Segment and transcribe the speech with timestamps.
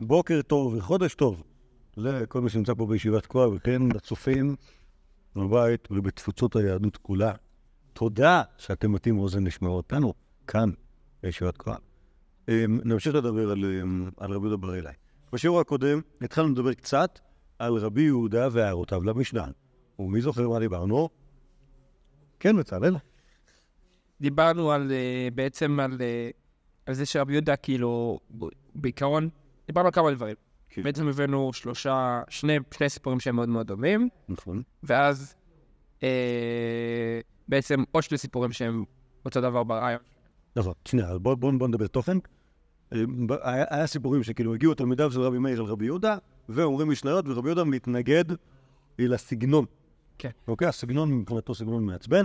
[0.00, 1.42] בוקר טוב וחודש טוב
[1.96, 4.56] לכל מי שנמצא פה בישיבת כוח, וכן לצופים
[5.36, 7.32] בבית ובתפוצות היהדות כולה.
[7.92, 10.14] תודה שאתם מטים אוזן לשמוע אותנו
[10.46, 10.70] כאן
[11.22, 11.78] בישיבת כוח.
[12.48, 14.92] אמ, נמשיך לדבר על, אמ, על רבי יהודה בר אלי.
[15.32, 17.18] בשיעור הקודם התחלנו לדבר קצת
[17.58, 19.46] על רבי יהודה והערותיו למשנה.
[19.98, 21.08] ומי זוכר מה דיברנו?
[22.40, 22.96] כן, בצלאל.
[24.20, 26.30] דיברנו על, אה, בעצם על, אה,
[26.86, 28.20] על זה שרבי יהודה, כאילו,
[28.74, 29.28] בעיקרון,
[29.66, 30.34] דיברנו על כמה דברים.
[30.68, 30.82] כן.
[30.82, 34.62] בעצם הבאנו שלושה, שני, שני סיפורים שהם מאוד מאוד דומים, נכון.
[34.82, 35.34] ואז
[36.02, 38.84] אה, בעצם עוד שני סיפורים שהם
[39.24, 40.00] אותו דבר ברעיון.
[40.56, 42.16] נכון, שנייה, בואו בוא, בוא נדבר תוכן.
[42.92, 42.98] אה,
[43.42, 46.16] היה, היה סיפורים שכאילו הגיעו תלמידיו של רבי מאיר אל רבי יהודה,
[46.48, 48.24] ואומרים משניות, ורבי יהודה מתנגד
[48.98, 49.64] לסגנון.
[50.18, 50.30] כן.
[50.48, 50.68] אוקיי?
[50.68, 52.24] הסגנון מבחינתו סגנון מעצבן.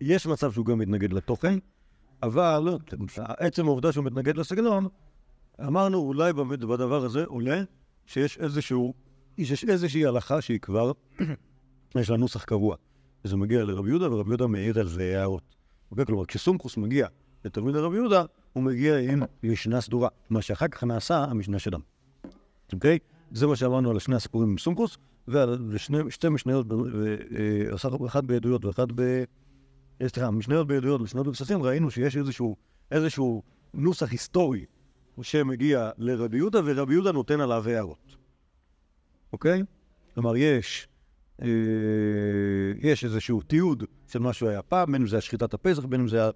[0.00, 1.58] יש מצב שהוא גם מתנגד לתוכן,
[2.22, 2.78] אבל
[3.18, 4.88] עצם העובדה שהוא מתנגד לסגנון,
[5.66, 7.62] אמרנו אולי באמת בדבר הזה עולה
[8.06, 8.94] שיש איזשהו,
[9.38, 10.92] יש איזושהי הלכה שהיא כבר,
[12.00, 12.76] יש לה נוסח קבוע.
[13.24, 15.42] וזה מגיע לרבי יהודה, ורבי יהודה מעיר על זה הערות.
[15.90, 16.06] אוקיי?
[16.06, 17.06] כלומר, כשסומכוס מגיע
[17.44, 20.08] לתלמיד הרבי יהודה, הוא מגיע עם משנה סדורה.
[20.30, 21.84] מה שאחר כך נעשה, המשנה שלנו.
[22.72, 22.98] אוקיי?
[23.32, 25.76] זה מה שאמרנו על שני הסיפורים עם סומכוס, ועל
[26.08, 29.00] שתי משניות, אה, אחת בעדויות ואחת ב...
[30.02, 32.56] אה, סליחה, משניות בעדויות ושניות בכספים, ראינו שיש איזשהו,
[32.90, 33.42] איזשהו
[33.74, 34.64] נוסח היסטורי
[35.22, 38.16] שמגיע לרבי יהודה, ורבי יהודה נותן עליו הערות.
[39.32, 39.62] אוקיי?
[40.14, 40.88] כלומר, יש,
[41.42, 41.48] אה,
[42.78, 46.08] יש איזשהו תיעוד של מה שהיה פעם, בין אם זה היה שחיטת הפסח, בין אם
[46.08, 46.30] זה היה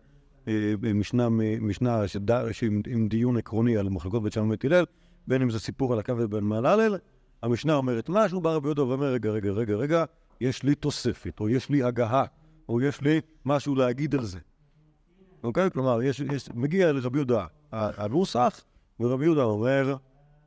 [0.49, 1.29] אה, משנה,
[1.61, 2.53] משנה שד...
[2.53, 4.85] שעם, עם דיון עקרוני על מחלקות בית שם ובית הלל,
[5.27, 6.97] בין אם זה סיפור על הקו בן מהלל,
[7.43, 10.05] המשנה אומרת משהו, בא רבי יהודה ואומר, רגע, רגע, רגע, רגע,
[10.41, 12.25] יש לי תוספת, או יש לי הגהה,
[12.69, 14.39] או יש לי משהו להגיד על זה.
[15.43, 15.71] אוקיי?
[15.71, 18.65] כלומר, יש, יש, מגיע לרבי יהודה הנוסח,
[19.01, 19.97] ורבי יהודה אומר,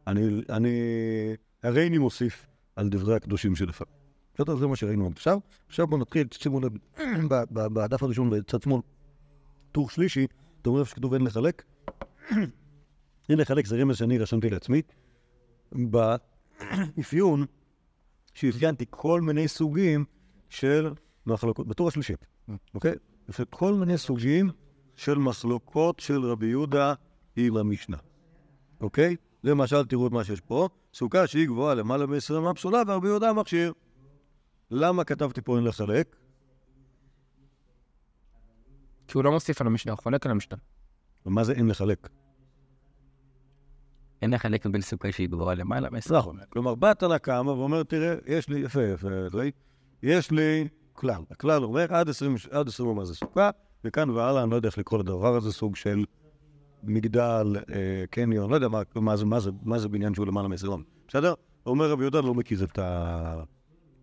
[0.08, 0.70] אני, אני,
[1.64, 2.45] הריני מוסיף
[2.76, 3.98] על דברי הקדושים שלפניו.
[4.36, 5.40] בסדר, זה מה שראינו עד עכשיו.
[5.67, 6.72] עכשיו בואו נתחיל, שימו לב,
[7.52, 8.81] בדף הראשון בצד שמאל,
[9.72, 10.28] טור שלישי,
[10.62, 11.63] אתם רואים איפה שכתוב אין לחלק?
[13.30, 14.81] אין לחלק זה רמז שאני רשמתי לעצמי.
[15.72, 17.46] באפיון,
[18.34, 20.06] שאפיינתי כל מיני סוגים
[20.50, 20.94] של
[21.25, 22.13] מחלוקות, בטור השלישי,
[22.75, 22.94] אוקיי?
[23.50, 24.50] כל מיני סוגים
[24.96, 26.94] של מחלוקות של רבי יהודה
[27.36, 27.97] עם המשנה,
[28.81, 29.15] אוקיי?
[29.43, 33.33] למשל, תראו את מה שיש פה, סוכה שהיא גבוהה למעלה מ-20 מה פסולה, ורבי יהודה
[33.33, 33.73] מכשיר.
[34.71, 36.15] למה כתבתי פה אין לחלק?
[39.07, 40.57] כי הוא לא מוסיף על המשנה, הוא חולק על המשנה.
[41.25, 42.09] ומה זה אין לחלק?
[44.21, 46.17] אין לחלק בין סוכה שהיא גבוהה למעלה מעשר.
[46.17, 46.38] נכון.
[46.49, 49.07] כלומר, בא תנא קמא ואומר, תראה, יש לי, יפה, יפה,
[50.03, 51.21] יש לי כלל.
[51.31, 53.49] הכלל אומר, עד 20, עד 20 מה זה סוכה,
[53.83, 56.05] וכאן והלאה, אני לא יודע איך לקרוא לדבר הזה, סוג של
[56.83, 60.47] מגדל, אה, קניון, לא יודע מה, מה, זה, מה, זה, מה זה בניין שהוא למעלה
[60.47, 60.69] מ-20
[61.07, 61.33] בסדר?
[61.65, 63.43] אומר רבי יהודה, לא מכיר את ה...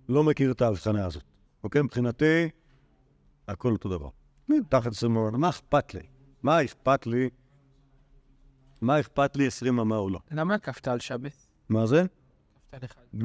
[0.09, 1.23] לא מכיר את ההבחנה הזאת.
[1.65, 1.83] אוקיי?
[1.83, 2.49] מבחינתי,
[3.49, 4.09] הכל אותו דבר.
[4.69, 6.01] תחת 20 אמה, מה אכפת לי?
[6.43, 7.31] מה אכפת לי?
[8.81, 10.19] מה אכפת לי 20 אמה או לא?
[10.31, 11.49] למה עקפת על שבס?
[11.69, 12.05] מה זה?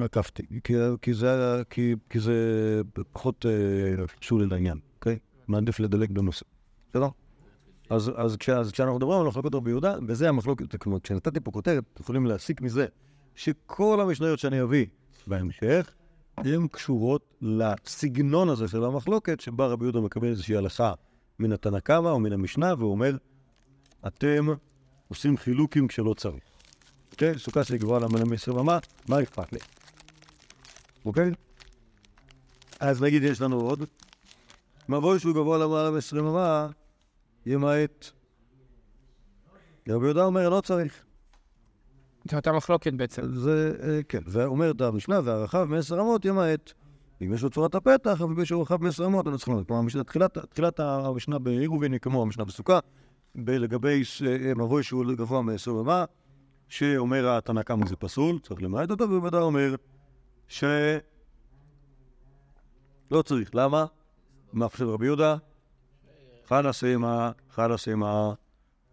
[0.06, 2.34] עקפתי, כי, כי, זה, כי, כי זה
[3.12, 5.20] פחות אה, קשור לעניין, אוקיי?
[5.48, 6.46] מעדיף לדלג בנושא,
[6.90, 7.08] בסדר?
[7.90, 11.52] אז, אז, כש, אז כשאנחנו מדברים על מחלוקות רבי יהודה, וזה המחלוקת, כלומר, כשנתתי פה
[11.52, 12.86] כותרת, אתם יכולים להסיק מזה
[13.36, 14.86] שכל המשניות שאני אביא
[15.28, 15.94] בהמשך,
[16.38, 20.94] הן קשורות לסגנון הזה של המחלוקת, שבה רבי יהודה מקבל איזושהי הלכה
[21.40, 23.18] מן התנא קמא או מן המשנה, והוא אומר,
[24.08, 24.48] אתם
[25.08, 26.44] עושים חילוקים כשלא צריך.
[27.12, 27.40] אוקיי?
[27.40, 28.78] סוכה שהיא גבוהה למעלה מ-20 אמה,
[29.10, 29.60] מה אכפת לי?
[31.06, 31.32] אוקיי?
[32.80, 33.84] אז נגיד יש לנו עוד.
[34.90, 36.68] מבוי שהוא גבוה למעלה מ-20 אמה,
[37.50, 38.12] ימעט.
[39.90, 41.04] רבי יהודה אומר, לא צריך.
[42.32, 43.22] זו אותה מחלוקת בעצם.
[43.36, 46.74] זה, אה, כן, ואומרת המשנה, והרחב מ-10 אמות ימעט.
[47.22, 49.68] אם יש לו צורת הפתח, אבל יש לו רחב מ-10 אמות, אני צריך לדעת.
[49.68, 49.90] כלומר,
[50.50, 52.80] תחילת, המשנה בעירובין היא כמו המשנה בסוכה,
[53.36, 56.06] לגבי אה, מבוי שהוא גבוה מ-20 אמה,
[56.68, 59.76] שאומר התנא קמא זה פסול, צריך למעט אותו, ובוודאי אומר
[60.48, 60.64] ש...
[63.12, 63.50] לא צריך.
[63.54, 63.86] למה?
[64.54, 65.36] מה חושב רבי יהודה?
[66.50, 67.32] חלאס עם ה...
[67.50, 68.34] חלאס עם ה...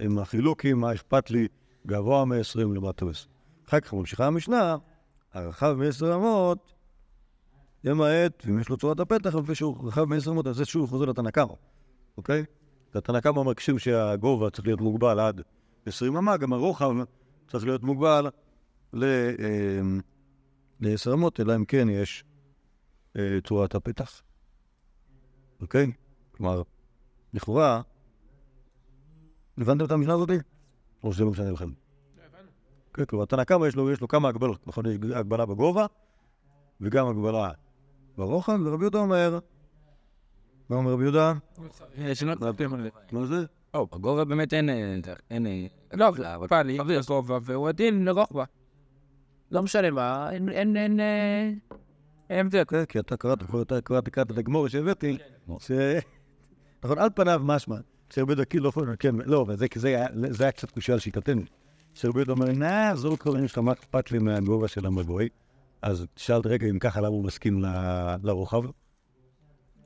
[0.01, 1.49] עם החילוקים, מה אכפת לי?
[1.87, 3.29] גבוה מ-20 למטה מ-20.
[3.69, 4.77] אחר כך ממשיכה המשנה,
[5.33, 6.73] הרחב מ-10 אמות,
[7.85, 11.05] למעט, ואם יש לו צורת הפתח, אבל שהוא רחב מ-10 אמות, אז זה שוב חוזר
[11.05, 11.31] לתנא
[12.17, 12.45] אוקיי?
[12.95, 13.43] התנא קמא
[13.79, 15.41] שהגובה צריך להיות מוגבל עד
[15.87, 16.91] 20 אמה, גם הרוחב
[17.49, 18.27] צריך להיות מוגבל
[18.93, 22.25] ל-10 אמות, אלא אם כן יש
[23.17, 24.23] אה, צורת הפתח,
[25.61, 25.93] אוקיי?
[26.33, 26.63] כלומר,
[27.35, 27.81] לכאורה,
[29.59, 30.31] הבנתם את המשנה הזאת?
[31.05, 31.71] או שזה לא משנה לכם?
[32.95, 34.87] כן, כלומר, תנא קמא יש לו, כמה הגבלות, נכון?
[34.87, 35.87] יש הגבלה בגובה,
[36.81, 37.51] וגם הגבלה
[38.17, 39.39] ברוחב, ורבי יהודה אומר,
[40.69, 41.33] מה אומר רבי יהודה?
[41.97, 42.35] יש לנו
[42.83, 42.89] זה.
[43.13, 43.45] מה זה?
[43.77, 44.71] בגובה באמת אין...
[45.31, 45.69] אין...
[45.93, 48.45] לא, אבל- פעלי, גובה, והוא הדין לרוחבה.
[49.51, 51.51] לא משנה מה, אין, אין, אין, אה,
[52.31, 52.65] אין הבדל.
[52.65, 55.19] כן, כי אתה קראת, אתה קראת, קראת את הגמור שהבאתי,
[55.59, 55.71] ש...
[56.85, 57.77] נכון, על פניו משמע,
[58.11, 60.07] שרבי יהודה כאילו, לא- כן, לא, אבל זה, היה-
[60.53, 61.43] קצת קושייה על שיטתנו.
[61.95, 65.29] שרבי יהודה אומר, נא, כל העניין שלך, מה אכפת לי מהגובה של המבוי?
[65.83, 67.65] אז שאלת רגע אם ככה, למה הוא מסכים
[68.23, 68.63] לרוחב?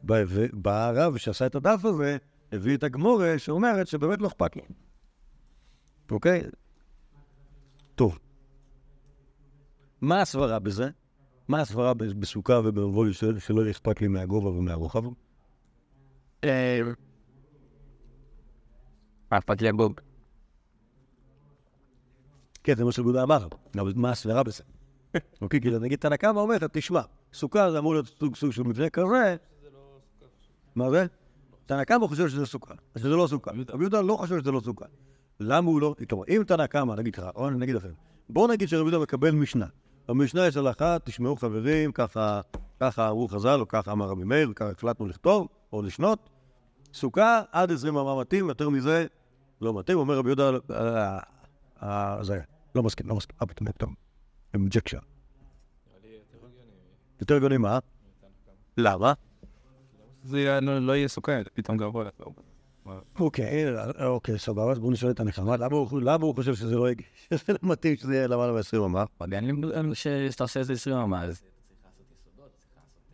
[0.09, 2.17] ובא הרב שעשה את הדף הזה,
[2.53, 4.63] הביא את הגמורה שאומרת שבאמת לא אכפת לו.
[6.11, 6.43] אוקיי?
[7.95, 8.19] טוב.
[10.01, 10.89] מה הסברה בזה?
[11.49, 15.05] מה הסברה בסוכה ובמבוי של- שלא אכפת לי מהגובה ומהרוחב?
[19.31, 20.03] מה אכפת לי הגובה?
[22.63, 24.63] כן, זה מה שרבי אמר, אבל מה הסברה בזה?
[25.43, 27.01] אוקיי, כי נגיד תנא קמא אומר, תשמע,
[27.33, 29.37] סוכה זה אמור להיות סוג סוג של מבנה כזה.
[30.75, 31.07] מה זה?
[31.67, 33.51] תנא קמא חושב שזה סוכה, שזה לא סוכה.
[33.69, 34.85] רבי יהודה לא חושב שזה לא סוכה.
[35.41, 35.95] למה הוא לא...
[36.09, 37.95] כלומר, אם תנא קמא, נגיד ככה, או נגיד אחרת,
[38.29, 39.67] בואו נגיד שרבי יהודה מקבל משנה.
[40.09, 42.41] במשנה יש הלכה, תשמעו חברים, ככה
[42.81, 46.29] ככה אמרו חז"ל, או ככה אמר רבי מאיר, וככה החלטנו לכתוב, או לשנות.
[46.95, 49.07] סוכה עד 20 אמה מתאים, יותר מזה
[49.61, 49.99] לא מתאים.
[49.99, 51.19] אומר רבי יהודה, אה,
[51.83, 52.41] אה, זה
[52.75, 53.91] לא מסכים, לא מסכים, גבוה תמיד טוב.
[54.55, 54.99] אינג'קשן.
[57.21, 57.79] יותר הגיוני מה?
[58.77, 59.13] למה?
[60.25, 62.09] זה לא לא יהיה סוכר, פתאום גבוה.
[63.21, 63.65] אוקיי,
[64.05, 65.57] אוקיי, סבבה, אז בואו נשאל את הנחמה.
[65.57, 65.89] למה הוא-
[66.35, 66.87] חושב שזה לא
[67.49, 69.05] לא מתאים שזה יהיה למעלה מ-20 אמה?
[69.75, 69.95] אין לי
[70.31, 71.43] שאתה עושה איזה 20 אמה, אז...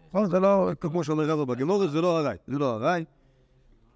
[0.08, 2.36] נכון, זה לא, כמו שאומר רבא בגמורת, זה לא ארעי.
[2.46, 3.04] זה לא ארעי.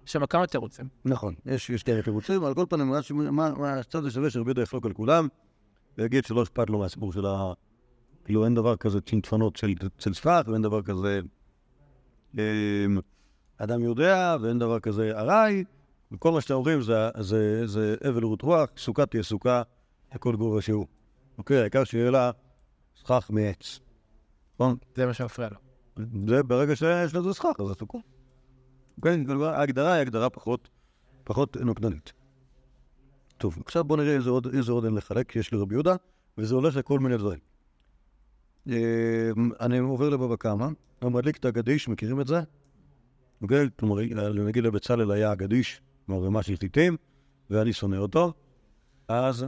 [0.05, 0.87] יש שם כמה תירוצים.
[1.05, 4.93] נכון, יש יש כאלה תירוצים, על כל פנים, מה הצד השווה שרבי יהודה יחלוק על
[4.93, 5.27] כולם,
[5.97, 7.53] ויגיד שלא אכפת לו מהסיפור של ה...
[8.25, 11.19] כאילו אין דבר כזה צנצפנות של של ספק, ואין דבר כזה
[12.37, 12.41] אמ,
[13.57, 15.63] אדם יודע, ואין דבר כזה ארעי,
[16.11, 19.61] וכל מה שאתם אומרים זה- זה זה אבל רות רוח, סוכה תהיה סוכה,
[20.15, 20.85] לכל גובה שהוא.
[21.37, 22.31] אוקיי, העיקר שיהיה לה
[22.99, 23.79] סכך מעץ.
[24.55, 24.75] נכון?
[24.95, 25.70] זה מה שמפריע לו.
[26.27, 27.97] זה ברגע שיש לזה סכך, אז זה סוכה.
[29.03, 30.69] כן, כלומר, ההגדרה היא הגדרה פחות,
[31.23, 32.13] פחות נוקדנית.
[33.37, 35.95] טוב, עכשיו בואו נראה איזה עוד, איזה עוד אין לחלק שיש לרבי יהודה,
[36.37, 37.39] וזה הולך לכל מיני דברים.
[38.69, 39.29] אה,
[39.59, 40.67] אני עובר לבבא קמא,
[41.01, 42.41] הוא מדליק את הגדיש, מכירים את זה?
[43.41, 43.69] אוקיי?
[43.79, 43.95] כלומר,
[44.45, 46.97] נגיד לבצלאל היה הגדיש, כלומר, מה שהחליטים,
[47.49, 48.33] ואני שונא אותו,
[49.07, 49.45] אז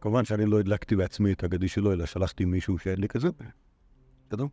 [0.00, 3.28] כמובן שאני לא הדלקתי בעצמי את הגדיש שלו, אלא שלחתי מישהו שהדליק את זה.
[4.28, 4.46] בסדר?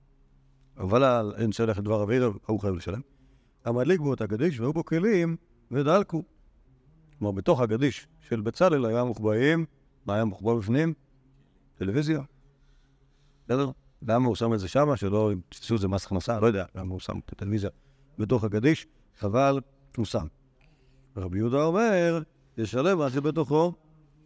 [0.77, 3.01] אבל אין שלח את דבר אביו, הוא חייב לשלם.
[3.65, 5.35] המדליק בו את הגדיש והיו בו כלים
[5.71, 6.23] ודלקו.
[7.19, 9.65] כלומר, בתוך הגדיש של בצלאל היה מוחבאים,
[10.05, 10.93] מה היה מוחבא בפנים?
[11.75, 12.21] טלוויזיה.
[13.45, 13.71] בסדר?
[14.01, 14.97] למה הוא שם את זה שמה?
[14.97, 17.69] שלא יתפסו את זה מס הכנסה, לא יודע למה הוא שם את הטלוויזיה
[18.17, 18.87] בתוך הגדיש,
[19.19, 19.59] חבל,
[19.97, 20.27] הוא שם.
[21.17, 22.21] רבי יהודה אומר,
[22.57, 23.73] ישלם מה שבתוכו.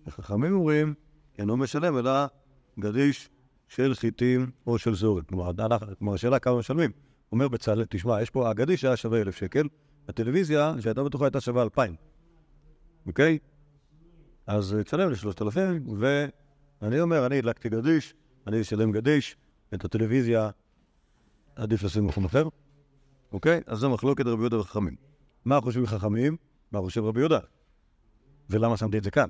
[0.07, 0.93] החכמים אומרים,
[1.37, 2.11] אינו משלם אלא
[2.79, 3.29] גדיש
[3.67, 5.25] של חיטים או של זורת.
[5.27, 6.91] כלומר, השאלה כמה משלמים.
[7.31, 9.67] אומר בצלאל, תשמע, יש פה, הגדיש היה שווה אלף שקל,
[10.07, 11.95] הטלוויזיה שהייתה בתוכה הייתה שווה אלפיים,
[13.07, 13.37] אוקיי?
[14.47, 18.13] אז תשלם לשלושת אלפים, ואני אומר, אני הדלקתי גדיש,
[18.47, 19.37] אני אשלם גדיש,
[19.73, 20.49] את הטלוויזיה
[21.55, 22.47] עדיף לשים במקום אחר,
[23.31, 23.61] אוקיי?
[23.67, 24.95] אז זו מחלוקת רבי יהודה וחכמים.
[25.45, 26.37] מה חושבים חכמים?
[26.71, 27.39] מה חושב רבי יהודה?
[28.49, 29.27] ולמה שמתי את זה כאן?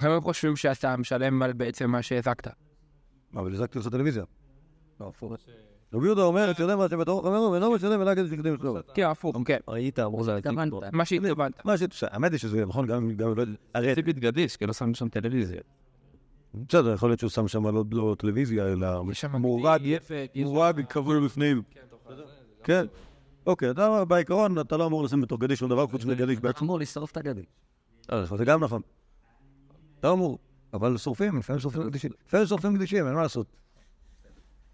[0.00, 2.48] הם חושבים שאתה משלם על בעצם מה שהזקת.
[3.34, 4.24] אבל הזקתי את הטלוויזיה.
[5.92, 8.76] רבי יהודה אומר, תשלם מה שבתוך חמרו, ואינו משלם אלא כדי שכדי לשלום.
[8.94, 9.58] כן, הפוך, כן.
[9.68, 10.36] ראית, אמרו זה...
[10.36, 11.64] התכוונת, מה שהתכוונת.
[11.64, 13.44] מה שתשע, האמת היא שזה נכון, גם אם לא...
[13.74, 15.60] הרי ציפית גדיש, כי לא שמנו שם טלוויזיה.
[16.54, 19.80] בסדר, יכול להיות שהוא שם שם לא- לא טלוויזיה, אלא מורד,
[20.36, 21.62] מורד כבול בפנים.
[22.64, 22.86] כן.
[23.46, 26.64] אוקיי, אתה בעיקרון, אתה לא אמור לשים בתוך גדיש שום דבר חוץ מגדיש בעצמו.
[26.66, 27.46] אמור לשרוף את הגדיש.
[28.12, 28.82] אה, זה גם נכון.
[30.00, 30.38] אתה אמור,
[30.74, 32.10] אבל שורפים, לפעמים שורפים גדישים.
[32.26, 33.46] לפעמים שורפים גדישים, אין מה לעשות.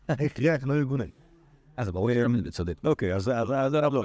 [0.35, 1.11] קריאה לא ארגוני.
[1.77, 2.75] אז זה ברור שזה צודק.
[2.85, 4.05] אוקיי, אז אז לא.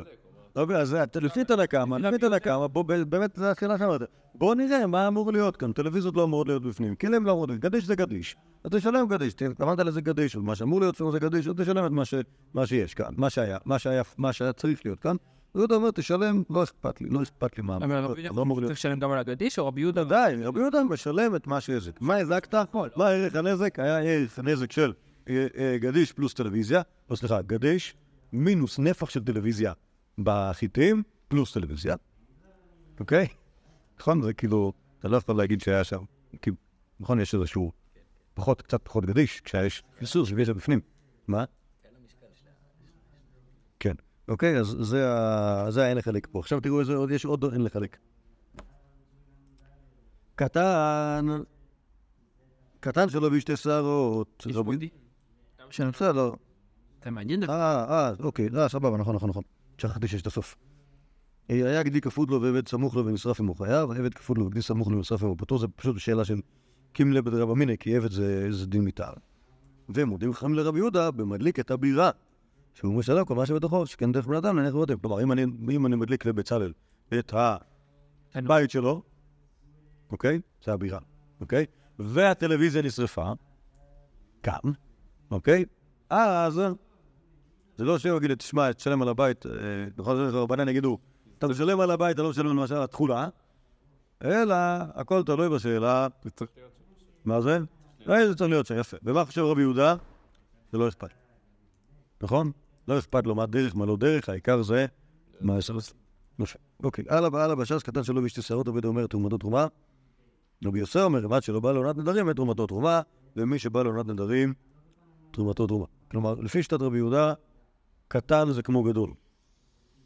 [0.55, 4.01] אוקיי, אז זה- לפי תנא קמא, לפי תנא קמא, בוא, ב- באמת, זו השאלה שאמרת.
[4.35, 5.71] בוא נראה מה אמור להיות כאן.
[5.71, 7.61] טלוויזיות לא אמורות להיות בפנים, כלים לא אמורות להיות.
[7.61, 8.35] גדיש זה גדיש.
[8.63, 11.91] אז תשלם גדיש, התכוונת לזה גדיש, מה שאמור להיות שם זה גדיש, אז תשלם את
[12.53, 13.29] מה שיש כאן, מה
[13.79, 15.15] שהיה, מה שהיה צריך להיות כאן.
[15.55, 17.77] ויהודה אומר, תשלם, לא אכפת לי, לא אכפת לי מה.
[17.77, 18.63] אבל רבי יהודה לא להיות.
[18.63, 20.03] צריך לשלם גם על הגדיש, או רבי יהודה?
[20.03, 22.01] די, רבי יהודה משלם את מה שהזק.
[22.01, 22.55] מה הזקת?
[22.95, 23.79] מה ערך הנזק?
[23.79, 24.93] היה ערך הנזק של
[25.29, 27.95] אה, אה, גדיש פלוס טלוויזיה, או סליחה, גדיש
[28.33, 29.73] מינוס נפח של טלוויזיה
[30.17, 31.95] בחיטים פלוס טלוויזיה,
[32.99, 33.27] אוקיי?
[33.99, 34.21] נכון?
[34.21, 36.03] זה כאילו, אתה לא יכול להגיד שהיה שם
[36.41, 36.51] כי,
[36.99, 37.71] נכון, יש איזשהו
[38.33, 40.79] פחות, קצת פחות גדיש, כשיש סוס ויש את בפנים.
[41.27, 41.43] מה?
[44.27, 46.39] אוקיי, אז זה ה- זה האין לחלק פה.
[46.39, 47.97] עכשיו תראו איזה עוד, יש עוד אין לחלק.
[50.35, 51.25] קטן,
[52.79, 54.45] קטן שלו בשתי שערות.
[54.49, 54.89] יש בודי?
[55.69, 56.31] כן, בסדר.
[56.99, 57.51] אתה מעניין דווקא.
[57.53, 59.43] אה, אה, אוקיי, אה, סבבה, נכון, נכון, נכון.
[59.77, 60.55] שכחתי שיש את הסוף.
[61.49, 64.61] אה, היה גדי כפות לו ועבד סמוך לו ונשרף עמו חייו, עבד כפות לו וגדי
[64.61, 66.39] סמוך לו ונשרף עמו פטור, זה פשוט שאלה של
[66.93, 69.13] קימלה בדרב אמינא, כי עבד זה, זה דין מתאר.
[69.89, 72.09] ומודים חכמים לרבי יהודה במדליק את הבירה,
[72.75, 74.97] שהוא משלם כל מה שבתוכו, שכן דרך בן אדם להניח בבתים.
[74.97, 76.73] כלומר, אם אני, אם אני מדליק לבצלאל
[77.19, 77.33] את
[78.35, 79.01] הבית שלו,
[80.11, 80.39] אוקיי?
[80.63, 80.99] זה הבירה,
[81.41, 81.65] אוקיי?
[81.99, 83.31] והטלוויזיה נשרפה,
[84.43, 84.71] כאן,
[85.31, 85.65] אוקיי?
[86.09, 86.61] אז
[87.77, 89.51] זה לא שהוא יגיד תשמע, תשלם על הבית, אה,
[89.95, 90.97] בכל זאת רבנן יגידו,
[91.37, 93.27] אתה משלם על הבית, אתה לא משלם למשל על התכולה,
[94.23, 94.55] אלא
[94.93, 96.07] הכל תלוי בשאלה,
[97.25, 97.59] מה זה?
[98.09, 98.97] אה, זה צריך להיות שם, יפה.
[99.03, 99.95] ומה חושב רבי יהודה?
[100.71, 101.09] זה לא אכפת.
[102.21, 102.51] נכון?
[102.87, 104.85] לא אכפת לו מה דרך, מה לא דרך, העיקר זה
[105.41, 105.71] מה יש
[106.39, 106.59] יפה.
[106.83, 109.67] אוקיי, הלאה, הלאה, בש"ס קטן שלו בשתי שערות, עובד אומר תרומתו תרומה.
[110.65, 113.01] רבי יוסף אומר, עד שלא בא לעונת נדרים, את תרומתו תרומה,
[113.35, 114.53] ומי שבא לעונת נדרים,
[115.31, 115.85] תרומתו תרומה.
[116.11, 117.33] כלומר, לפי שיטת רבי יהודה,
[118.07, 119.13] קטן זה כמו גדול.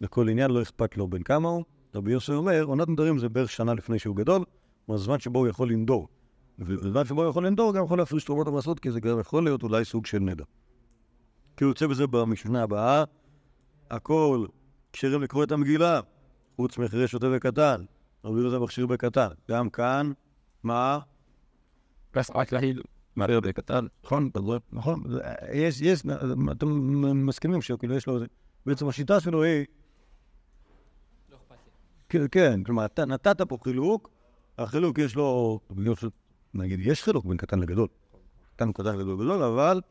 [0.02, 1.64] לכל עניין לא אכפת לו בין כמה הוא.
[1.96, 4.44] רבי יוסף אומר, עונת נדרים זה בערך שנה לפני שהוא גדול,
[4.86, 6.08] כלומר, זמן שבו הוא יכול לנדור.
[6.60, 9.64] ובזמן שבו הוא יכול לנדור, גם יכול להפריש תרומות המעשרות, כי זה גם יכול להיות
[9.64, 10.44] אולי סוג של נדר.
[11.60, 13.04] כי הוא יוצא בזה במשנה הבאה,
[13.90, 14.46] הכל
[14.94, 16.00] כשרים לקרוא את המגילה,
[16.56, 17.86] חוץ מחירי שוטה וקטן.
[18.24, 19.28] רבי יהודה מכשיר בקטן.
[19.50, 20.12] גם כאן,
[20.64, 21.00] מה?
[22.36, 22.82] רק להיל.
[23.16, 23.86] מערער בקטן.
[24.04, 24.30] נכון,
[24.72, 25.04] נכון.
[25.54, 26.02] יש, יש,
[26.52, 26.68] אתם
[27.28, 28.20] מסכימים שכאילו יש לו,
[28.66, 29.66] בעצם השיטה שלו היא,
[32.10, 34.10] כן, כן, כלומר, אתה נתת פה חילוק,
[34.58, 35.60] החילוק יש לו,
[36.54, 37.88] נגיד, יש חילוק בין קטן לגדול.
[38.56, 39.82] קטן קטן גדול גדול, אבל,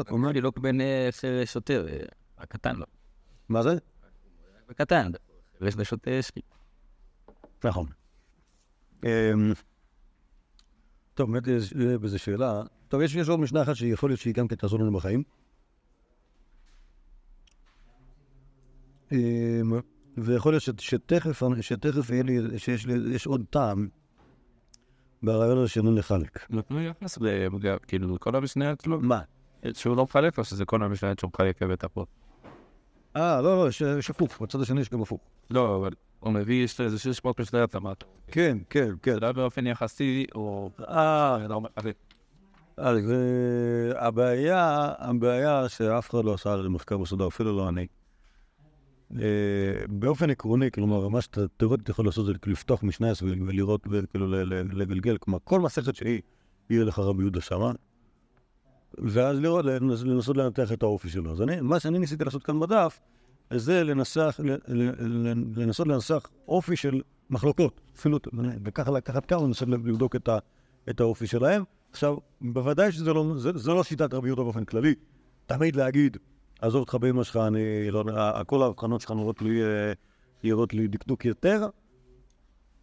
[0.00, 1.08] אתה אומר, אומר לי לא בין אה,
[1.44, 1.98] שוטר, אה,
[2.38, 2.86] הקטן לא.
[3.48, 3.76] מה זה?
[4.68, 5.10] בקטן.
[5.60, 6.42] ויש לשוטר יש לי.
[7.64, 7.86] נכון.
[9.04, 9.52] אמ,
[11.14, 12.62] טוב, באמת יש אה, בזה שאלה.
[12.88, 15.22] טוב, יש עוד משנה אחת שיכול להיות שהיא גם כן תעזור לנו בחיים.
[19.12, 19.72] אמ,
[20.16, 23.88] ויכול להיות שתכף, שתכף יהיה לי, שיש לי, יש עוד טעם
[25.22, 26.50] ברעיון הזה שאין לחלק.
[26.50, 27.18] נתנו יחס.
[27.86, 29.00] כאילו כל המשנה אצלו.
[29.00, 29.20] מה?
[29.74, 32.08] שהוא לא מחלק או שזה כל המשנה שהוא מחלק בבית הפות?
[33.16, 33.68] אה, לא, לא,
[33.98, 35.20] יש הפוך, בצד השני יש גם הפוך.
[35.50, 35.90] לא, אבל
[36.20, 38.04] הוא מביא איזה 600 משנה התאמת.
[38.26, 39.14] כן, כן, כן.
[39.14, 40.70] זה לא באופן יחסי או...
[40.88, 41.60] אה, לא.
[42.76, 47.86] אז אה, הבעיה, הבעיה שאף אחד לא עשה על מחקר מסודר, אפילו לא אני.
[49.20, 49.24] אה,
[49.88, 54.80] באופן עקרוני, כלומר, מה שאתה תיאורטית יכול לעשות זה כאילו לפתוח משנה ול- ולראות ל-
[54.80, 56.20] לגלגל, כלומר, כל מסכת שהיא,
[56.70, 57.72] יהיה לך רבי יהודה שמה,
[58.98, 61.32] ואז לראות, לנס- לנסות לנתח את האופי שלו.
[61.32, 63.00] אז אני, מה שאני ניסיתי לעשות כאן בדף,
[63.50, 64.40] זה לנסח,
[65.56, 68.18] לנסות לנסח אופי של מחלוקות, אפילו,
[68.64, 70.38] וככה לקחת כמה ולנסות לבדוק את, ה,
[70.90, 71.62] את האופי שלהם.
[71.90, 74.94] עכשיו, בוודאי שזה לא, זה, זה לא שיטת רבי יהודה באופן כללי.
[75.46, 76.16] תמיד להגיד,
[76.60, 79.92] עזוב אותך באמא שלך, אני לא יודע, כל ההבחנות שלך נראות לי, אה,
[80.44, 81.66] נראות לי דקדוק יותר,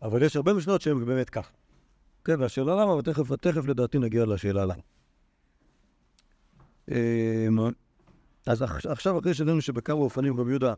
[0.02, 1.52] אבל יש הרבה משנות שהן באמת כך.
[2.26, 4.74] כן, והשאלה למה, ותכף, תכף לדעתי נגיע לשאלה למה.
[6.92, 7.58] אמ,
[8.46, 10.74] אז עכ- עכשיו אחרי שראינו שבכמה אופנים רבי יהודה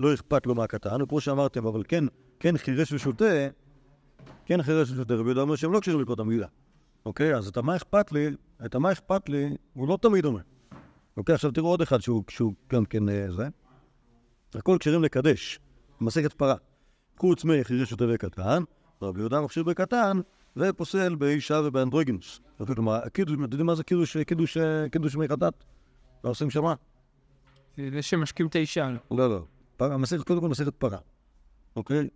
[0.00, 2.04] לא אכפת לו מהקטן, וכמו שאמרתם, אבל כן,
[2.40, 3.48] כן חירש ושותה,
[4.44, 6.46] כן חירש ושותה, רבי יהודה אומר שהם לא קשורים לקרוא את המגילה.
[7.06, 7.34] אוקיי?
[7.34, 8.28] אז את המה אכפת לי,
[8.66, 10.40] את המה אכפת לי, הוא לא תמיד אומר.
[11.16, 11.34] אוקיי?
[11.34, 13.48] עכשיו תראו עוד אחד שהוא, שהוא גם כן אה, זה.
[14.54, 15.60] הכל כשרים לקדש,
[16.00, 16.54] מסכת פרה.
[17.16, 18.62] חוץ מחירש שותה וקטן,
[19.02, 20.20] רבי יהודה מכשיר בקטן,
[20.56, 22.40] ופוסל באישה ובאנדרוגינוס.
[22.66, 25.64] כלומר, אתם יודעים מה זה קידוש, קידוש, אה, קידוש מי חטאת?
[26.24, 26.74] מה עושים שמה?
[27.76, 28.90] זה שמשקים את האישה.
[29.10, 29.44] לא, לא.
[29.76, 30.98] פרה, המסכת, קודם כל מסכת פרה,
[31.76, 32.08] אוקיי?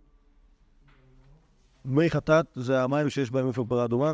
[1.85, 4.13] מי חטאת זה המים שיש בהם איפה פרה אדומה.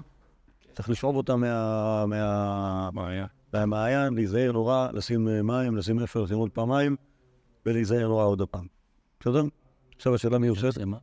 [0.74, 2.06] צריך לשאוב אותם מה...
[2.06, 3.30] מה...
[3.54, 6.96] מהמעיין, להיזהר נורא, לשים אה, מים, לשים אפר, לשים עוד פעם מים,
[7.66, 8.68] ולהיזהר נורא עוד פעם.
[9.20, 9.44] בסדר?
[9.96, 10.86] עכשיו השאלה מי עושה את זה?
[10.86, 10.98] מה?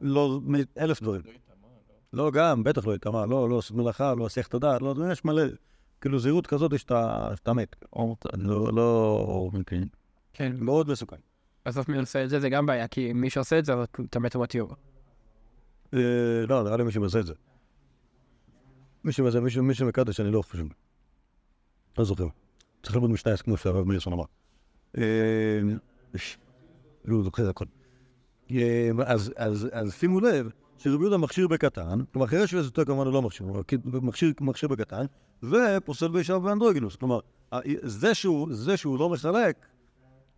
[0.00, 0.40] לא,
[0.78, 1.22] אלף דברים.
[2.12, 5.24] לא, גם, בטח לא איתמר, לא, לא עושה מלאכה, לא עושה את הדעת, לא, יש
[5.24, 5.42] מלא.
[6.00, 7.76] כאילו זהירות כזאת יש שאתה שאתה מת.
[8.36, 9.50] לא, לא...
[10.32, 10.56] כן.
[10.58, 11.16] מאוד מסוכן.
[11.66, 13.72] בסוף מי עושה את זה, זה גם בעיה, כי מי שעושה את זה,
[14.10, 14.74] אתה מת במטיוב.
[15.94, 15.98] אה,
[16.48, 17.34] לא, נראה לי מי שמעשה את זה.
[19.04, 20.64] מי שמעשה, מי ש- מי שמקדש, אני לא חושב.
[21.98, 22.26] לא זוכר.
[22.82, 24.24] צריך ללמוד משנה, כמו שהרב מאירסון אמר.
[24.98, 25.60] אה,
[27.04, 27.64] לא זוכר הכל.
[28.50, 30.50] אה, אז, אז, אז שימו לב
[30.82, 33.46] שרבי יהודה מכשיר בקטן, כלומר חירש וסוטה כמובן הוא לא מכשיר,
[33.84, 35.04] מכשיר, מכשיר בקטן,
[35.42, 36.96] ופוסל בישר באנדרוגינוס.
[36.96, 37.20] כלומר,
[37.82, 39.66] זה שהוא, זה שהוא לא מחלק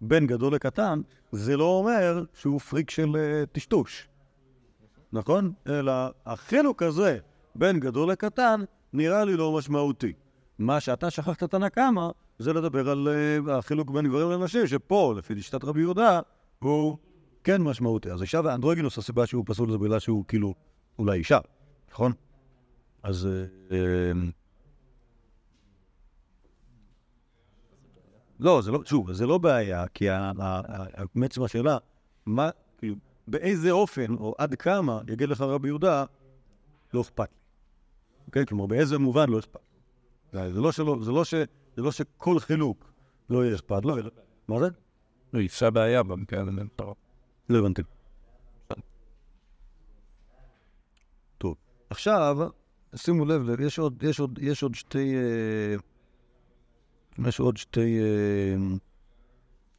[0.00, 1.00] בין גדול לקטן,
[1.32, 4.08] זה לא אומר שהוא פריק של אה, טשטוש,
[5.12, 5.52] נכון?
[5.68, 5.92] אלא
[6.26, 7.18] החילוק הזה
[7.54, 8.60] בין גדול לקטן
[8.92, 10.12] נראה לי לא משמעותי.
[10.58, 12.08] מה שאתה שכחת תנא קמא,
[12.38, 16.20] זה לדבר על אה, החילוק בין גברים לנשים, שפה, לפי שיטת רבי יהודה,
[16.58, 16.96] הוא
[17.44, 18.10] כן משמעותי.
[18.10, 20.54] אז אישה ואנדרוגינוס, הסיבה שהוא פסול זה בגלל שהוא כאילו
[20.98, 21.38] אולי אישה,
[21.90, 22.12] נכון?
[23.02, 23.26] אז...
[23.26, 24.12] אה, אה,
[28.40, 30.06] לא, זה לא, שוב, זה לא בעיה, כי
[31.14, 31.78] בעצם השאלה,
[32.26, 32.96] מה, כאילו,
[33.28, 36.04] באיזה אופן, או עד כמה, יגיד לך רבי יהודה,
[36.94, 37.36] לא אכפת לי.
[38.26, 38.46] אוקיי?
[38.46, 39.60] כלומר, באיזה מובן לא אכפת
[40.32, 40.52] לי.
[40.52, 41.34] זה לא שלא, זה לא ש...
[41.76, 42.92] זה לא שכל חילוק
[43.30, 43.96] לא יהיה אכפת לו.
[44.48, 44.68] מה זה?
[45.32, 46.50] לא, אישה בעיה במקרה הזה.
[47.48, 47.82] לא הבנתי.
[51.38, 51.54] טוב,
[51.90, 52.36] עכשיו,
[52.96, 55.14] שימו לב, יש עוד, יש עוד, יש עוד שתי...
[55.16, 55.76] אה,
[57.28, 57.98] יש עוד שתי...
[58.00, 58.76] אה,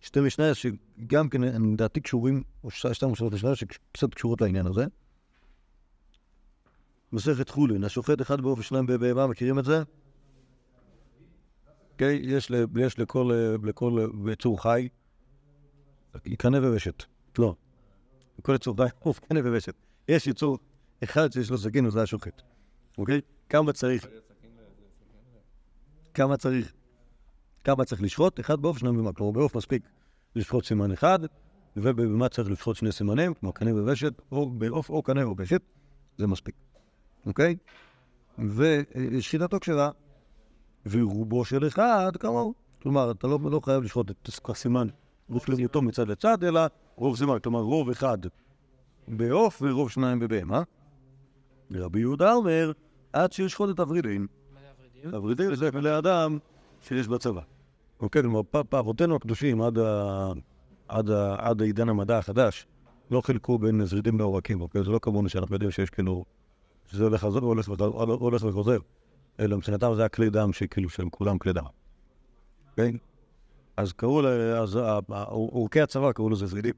[0.02, 4.86] שתי משניות שגם כן, לדעתי קשורים, או שתיים משנות משניות שקצת קשורות לעניין הזה.
[7.12, 9.84] מסכת חולין, השופט אחד באופן שניים בבהמה, מכירים את זה?
[11.92, 13.32] אוקיי, יש, לכל,
[13.64, 14.90] לכל אה, יצור חי,
[16.38, 17.15] קנה וושת.
[17.40, 17.56] לא.
[18.42, 19.74] כל יצור חי קנה וושת.
[20.08, 20.58] יש יצור
[21.04, 22.42] אחד שיש לו סכין וזה השוחט.
[22.98, 23.22] אוקיי?
[23.50, 24.08] כמה צריך?
[26.14, 26.74] כמה צריך?
[27.64, 28.40] כמה צריך לשחוט?
[28.40, 29.14] אחד בעוף, שניים במה.
[29.14, 29.90] כלומר, בעוף מספיק
[30.36, 31.20] לשחוט סימן אחד,
[31.78, 35.62] ובבמה צריך לשחוט שני סימנים, כמו קנה וושת, או בעוף או קנה או ושת,
[36.18, 36.56] זה מספיק.
[37.26, 37.56] אוקיי?
[38.40, 39.92] ושחיטתו כשרה,
[40.86, 42.54] ורובו של אחד כמוהו.
[42.82, 44.88] כלומר, אתה לא, לא חייב לשחוט את הסימן
[45.30, 46.62] גוף שלמותו מצד לצד, אלא
[46.96, 48.18] רוב סימן, כלומר רוב אחד
[49.08, 50.64] בעוף ורוב שניים בבהמה.
[51.72, 52.72] ורבי יהודה אומר,
[53.14, 54.28] עד שישחוט את הוורידים.
[55.12, 56.38] הוורידים זה כלי אדם
[56.82, 57.42] שיש בצבא.
[58.00, 59.62] אוקיי, כלומר, פעבותינו הקדושים
[60.88, 61.10] עד,
[61.62, 62.68] העידן המדע החדש
[63.12, 64.84] לא חילקו בין זרידים לעורקים, אוקיי?
[64.84, 66.26] זה לא כמונו שאנחנו יודעים שיש כאילו,
[66.86, 68.78] שזה הולך חזור והולך וחוזר.
[69.40, 71.66] אלא מבחינתם זה הכלי דם שכאילו שהם כולם כלי דם.
[72.70, 72.98] אוקיי?
[73.78, 74.28] אז קראו ל...
[74.62, 74.80] אז
[75.30, 76.74] עורקי הצבא קראו לזה זרידים.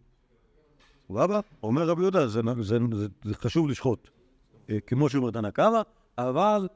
[1.07, 1.39] סבבה?
[1.63, 4.09] אומר רבי יהודה, זה, זה, זה, זה חשוב לשחוט.
[4.69, 5.81] אה, כמו שאומר תנא קמא,
[6.17, 6.67] אבל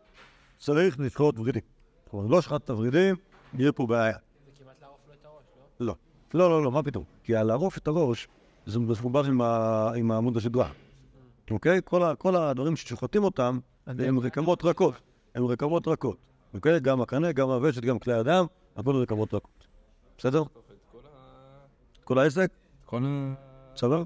[0.57, 1.61] צריך לשחוט ורידים.
[2.09, 3.15] כלומר, לא שחט את הוורידים,
[3.53, 4.17] יהיה פה בעיה.
[4.45, 5.43] זה כמעט לערוף לו את הראש,
[5.79, 5.87] לא?
[5.87, 5.95] לא.
[6.33, 7.03] לא, לא, לא, מה פתאום?
[7.23, 8.27] כי על לערוף את הראש,
[8.65, 9.25] זה מחובר
[9.95, 10.69] עם, העמוד השדרה.
[11.51, 11.79] אוקיי?
[11.85, 12.15] כל, ה...
[12.15, 14.93] כל הדברים ששוחטים אותם, הם רקמות רכות.
[15.35, 16.17] הם רקמות רכות.
[16.53, 16.79] אוקיי?
[16.79, 19.60] גם הקנה, גם הוושת, גם כלי הדם, הכל רקמות רכות.
[20.21, 20.43] בסדר?
[22.03, 22.51] כל העסק?
[22.85, 23.33] כל ה...
[23.75, 24.03] בסדר?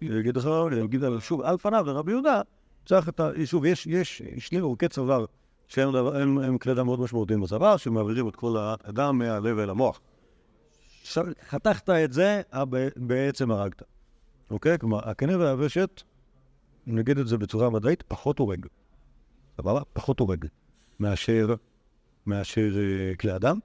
[0.00, 0.48] יגיד לך,
[0.84, 2.40] יגיד, על- שוב, על פניו לרבי יהודה,
[2.86, 3.30] צריך את ה...
[3.44, 5.24] שוב, יש, יש שני עורקי צוואר
[5.68, 9.70] שהם דבר- הם, הם כלי דם מאוד משמעותיים בצוואר, שמעבירים את כל האדם מהלב אל
[9.70, 10.00] המוח.
[11.48, 12.64] חתכת את זה, אה,
[12.96, 13.82] בעצם הרגת.
[14.50, 14.78] אוקיי?
[14.78, 16.02] כלומר, הקנה והוושת,
[16.86, 18.66] נגיד את זה בצורה מדעית, פחות הורג.
[19.56, 19.80] סבבה?
[19.92, 20.46] פחות הורג.
[21.00, 21.54] מאשר,
[22.26, 23.58] מאשר אה, כלי אדם.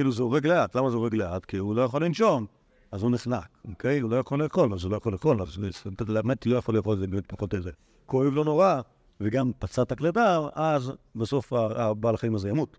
[0.00, 0.76] כאילו זה הורג לאט.
[0.76, 1.44] למה זה הורג לאט?
[1.44, 2.46] כי הוא לא יכול לנשום.
[2.92, 4.00] אז הוא נחנק, אוקיי?
[4.00, 5.58] הוא לא יכול לאכול, אז הוא לא יכול לאכול, אז
[5.98, 7.70] באמת לא יכול לאכול, זה באמת פחות איזה.
[8.06, 8.80] כואב לו נורא,
[9.20, 12.78] וגם פצע את הכלי דם, אז בסוף הבעל חיים הזה ימות.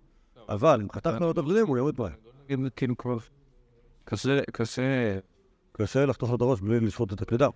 [0.49, 2.09] אבל אם חתכנו לו את הוורידים, הוא ימות מהר.
[2.75, 3.17] כאילו כבר...
[4.05, 5.19] קשה, קשה...
[5.71, 7.51] קשה לחתוך לו את הראש בלי לשפוט את הכלי דם.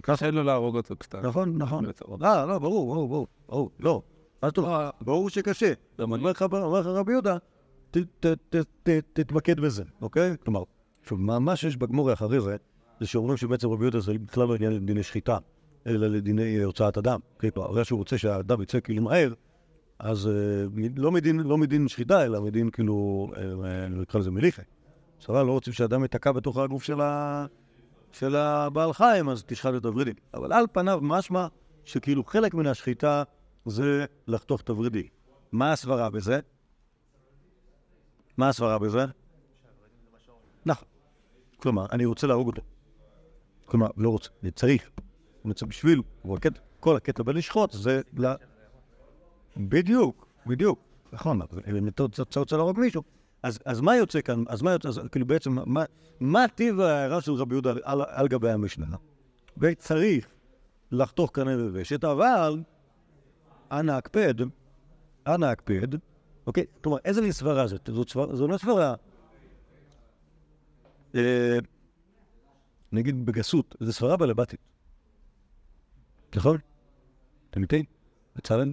[0.00, 1.24] קשה לו להרוג אותו קצת.
[1.24, 1.84] נכון, נכון.
[2.22, 4.02] אה, לא, ברור, ברור, ברור, לא.
[4.42, 4.68] אז טוב,
[5.00, 5.72] ברור שקשה.
[6.00, 7.36] אומר לך אומר לך רבי יהודה,
[9.12, 10.36] תתמקד בזה, אוקיי?
[10.44, 10.62] כלומר,
[11.02, 12.56] שוב, מה שיש בגמור אחרי זה,
[13.00, 15.38] זה שאומרים שבעצם רבי יהודה זה בכלל לא עניין לדיני שחיטה,
[15.86, 17.20] אלא לדיני אה, הוצאת אדם.
[17.56, 19.32] הרי שהוא רוצה שהאדם יצא כאילו מהר,
[19.98, 20.32] אז אה,
[20.96, 21.12] לא
[21.44, 24.62] לא מדין שחיטה, אלא מדין כאילו, אה, נקרא לזה מליכה.
[25.20, 26.82] סבבה, לא רוצים שאדם ייתקע בתוך הגוף
[28.12, 30.14] של הבעל חיים, אז תשחט את הוורידים.
[30.34, 31.46] אבל על פניו משמע
[31.84, 33.22] שכאילו חלק מן השחיטה
[33.66, 35.08] זה לחתוך את הוורידי.
[35.52, 36.40] מה הסברה בזה?
[38.38, 39.04] מה הסברה בזה?
[40.66, 40.88] נכון.
[41.56, 42.62] כלומר, אני רוצה להרוג אותו.
[43.64, 44.90] כלומר, לא רוצה, אני צריך.
[45.44, 46.02] אני רוצה בשביל,
[46.80, 48.26] כל הקטע בלשחוט זה ל...
[49.56, 50.78] בדיוק, בדיוק.
[51.12, 53.02] נכון, אבל אתה רוצה- להרוג מישהו.
[53.42, 54.44] אז, מה יוצא כאן?
[54.48, 54.90] אז מה יוצא?
[55.12, 55.56] כאילו בעצם,
[56.20, 58.96] מה, טיב ההערה של רבי יהודה על, גבי המשנה?
[59.58, 60.26] וצריך
[60.92, 62.62] לחתוך קנה וושת, אבל
[63.72, 64.34] אנא הקפד,
[65.26, 65.94] אנא הקפד,
[66.48, 66.64] אוקיי?
[66.82, 67.90] כלומר, איזה מין סברה זאת?
[67.92, 68.94] זאת סברה, זו לא סברה,
[71.14, 71.58] אה,
[72.92, 74.60] נגיד בגסות, זו סברה בלבטית.
[76.36, 76.56] נכון?
[77.50, 77.84] אתם איתי?
[78.36, 78.72] בצלאל?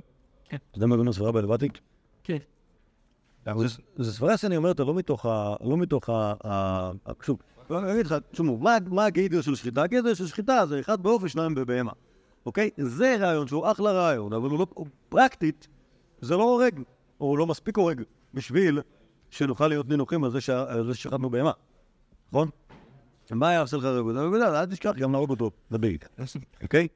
[0.49, 0.57] כן.
[0.71, 1.79] אתה יודע מה גורם לסברה בלבטית?
[2.23, 2.37] כן.
[3.95, 5.55] זה סברה שאני אומר אותה לא מתוך ה...
[5.61, 6.91] לא מתוך ה...
[7.21, 7.39] שוב,
[7.71, 9.83] אני אגיד לך, תשמעו, מה- הגדר של שחיטה?
[9.83, 11.91] הגדר של שחיטה זה אחד בעוף ושניים בבהמה,
[12.45, 12.69] אוקיי?
[12.77, 14.67] זה רעיון שהוא אחלה רעיון, אבל הוא לא...
[15.09, 15.67] פרקטית,
[16.21, 16.81] זה לא הורג,
[17.27, 18.01] הוא לא מספיק הורג,
[18.33, 18.81] בשביל
[19.29, 20.39] שנוכל להיות נינוחים על זה
[20.81, 21.51] זה ששחטנו בהמה,
[22.29, 22.49] נכון?
[23.31, 23.83] מה היה עושה לך?
[23.85, 26.09] רבותא, אל תשכח גם להרוג אותו, דביק,
[26.63, 26.87] אוקיי?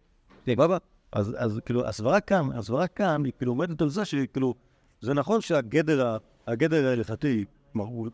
[0.49, 0.77] סבבה?
[1.11, 4.55] אז, כאילו, הסברה כאן, הסברה כאן, היא כאילו עומדת על זה שכאילו,
[5.01, 8.09] זה נכון שהגדר, ההלכתי, הוא,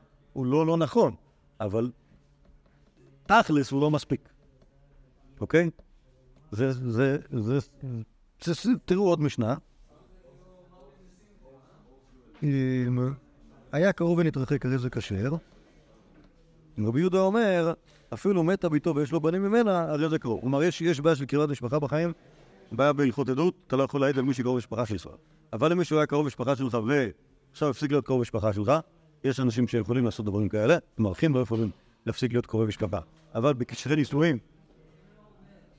[0.46, 1.16] לא לא נכון,
[1.60, 1.92] אבל
[3.26, 4.30] תכלס הוא לא מספיק,
[5.42, 5.70] אוקיי?
[6.52, 7.60] זה, זה, זה,
[8.42, 9.56] זה, זה תראו עוד משנה.
[13.72, 15.36] היה קרוב ונתרחק הרי זה כשר.
[16.80, 17.74] רבי יהודה אומר,
[18.14, 20.42] אפילו מתה ביתו ויש לו בנים ממנה, הרי זה קרוב.
[20.42, 22.14] כלומר, יש, בעיה של קרבת משפחה בחיים,
[22.72, 25.08] בעיה בהלכות עדות, אתה לא יכול להעיד על מי שקרוב משפחה שלך.
[25.54, 28.72] אבל אם מישהו היה קרוב משפחה שלך ועכשיו הפסיק להיות קרוב משפחה שלך,
[29.24, 31.70] יש אנשים שיכולים לעשות דברים כאלה, מרחים לא יכולים
[32.06, 33.00] להפסיק להיות קרובי משפחה.
[33.36, 34.38] אבל בקשרי נישואים,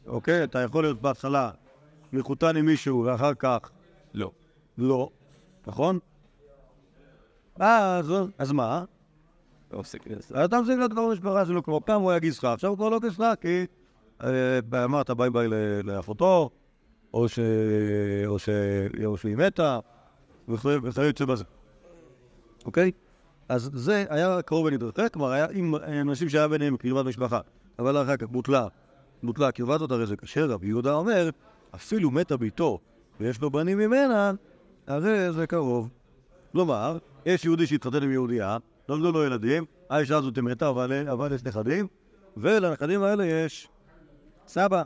[0.07, 1.51] אוקיי, אתה יכול להיות בהתחלה
[2.13, 3.71] מחותן עם מישהו ואחר כך
[4.15, 4.31] לא.
[4.79, 5.11] לא,
[5.67, 5.99] נכון?
[7.59, 8.85] אז, אז מה?
[9.73, 9.79] לא.
[9.79, 12.89] אז אתה מפסיק להיות קרוב משפחה שלו, כמו פעם הוא היה גיסך, עכשיו הוא כבר
[12.89, 13.67] לא גיסך, כי
[14.25, 15.49] אה, אמרת ביי ביי
[15.85, 16.51] לאחותו,
[17.15, 17.29] או
[19.17, 19.79] שהיא מתה,
[20.49, 21.45] וכיוצא בזה.
[22.67, 22.91] אוקיי?
[23.49, 25.75] אז זה היה קרוב ונתרחק, כלומר היה עם
[26.09, 27.41] אנשים שהיה ביניהם קרבת משפחה,
[27.79, 28.69] אבל אחר כך בוטלה,
[29.23, 31.31] בוטלה קרבת אותה, הרי זה כשר, רבי יהודה אומר,
[31.75, 32.79] אפילו מתה ביתו
[33.21, 34.33] ויש לו בנים ממנה,
[34.87, 35.91] הרי זה קרוב.
[36.53, 38.57] כלומר, יש יהודי שהתחתן עם יהודייה,
[38.89, 41.87] נולדו לו ילדים, האישה הזאת מתה, אבל, אבל יש נכדים,
[42.37, 43.69] ולנכדים האלה יש
[44.47, 44.83] סבא.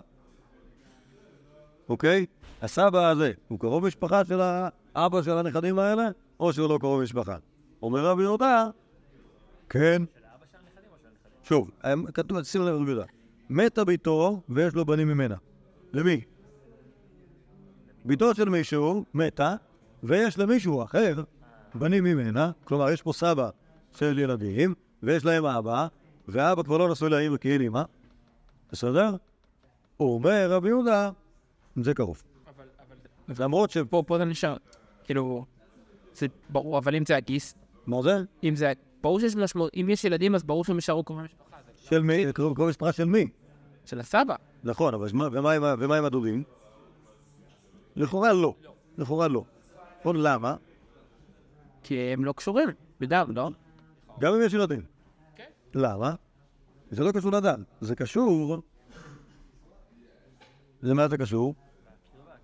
[1.89, 2.27] אוקיי?
[2.63, 4.41] הסבא הזה, הוא קרוב משפחה של
[4.95, 6.09] האבא של הנכדים האלה,
[6.41, 7.37] או שהוא לא קרוב משפחה?
[7.83, 8.67] אומר רבי יהודה,
[9.69, 10.03] כן.
[11.43, 11.71] שוב,
[12.15, 13.05] כתוב, שים לב רבי יהודה,
[13.51, 15.37] מתה ביתו ויש לו בנים ממנה.
[15.93, 16.21] למי?
[18.05, 19.55] ביתו של מישהו מתה,
[20.03, 21.23] ויש למישהו אחר
[21.75, 23.51] בנים ממנה, כלומר יש פה סבא
[23.93, 25.87] של ילדים, ויש להם אבא,
[26.29, 27.83] ואבא כבר לא נשוי לאמא כי אין אמא,
[28.73, 29.17] בסדר?
[29.97, 31.11] הוא אומר רבי יהודה,
[31.77, 32.23] זה קרוב.
[33.39, 33.77] למרות ש...
[33.91, 34.57] פה, זה נשאר.
[35.05, 35.45] כאילו,
[36.15, 37.55] זה ברור, אבל אם זה הגיס,
[37.87, 38.17] מה זה?
[38.45, 38.73] אם זה...
[39.03, 41.57] ברור שיש משמעות, אם יש ילדים אז ברור שהם יישארו קרובי משפחה.
[41.83, 42.33] זה של מי?
[42.33, 43.29] קרוב קרוב משפחה של מי?
[43.85, 44.35] של הסבא.
[44.65, 45.09] נכון, אבל
[45.79, 46.43] ומה עם הדודים?
[47.97, 48.55] לכאורה לא.
[48.99, 49.45] לכאורה לא.
[50.01, 50.57] נכון, למה?
[51.83, 52.69] כי הם לא קשורים
[53.01, 53.51] בדם, לא?
[54.21, 54.83] גם אם יש ילדים.
[55.37, 55.45] כן.
[55.75, 56.15] למה?
[56.91, 58.63] זה לא קשור לדם, זה קשור...
[60.83, 61.55] למה זה קשור?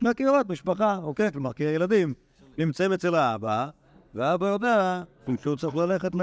[0.00, 1.32] מהקרבת משפחה, אוקיי?
[1.32, 2.14] כלומר, כי הילדים
[2.58, 3.68] נמצאים אצל האבא,
[4.14, 5.02] והאבא יודע
[5.42, 6.20] שהוא צריך ללכת ל...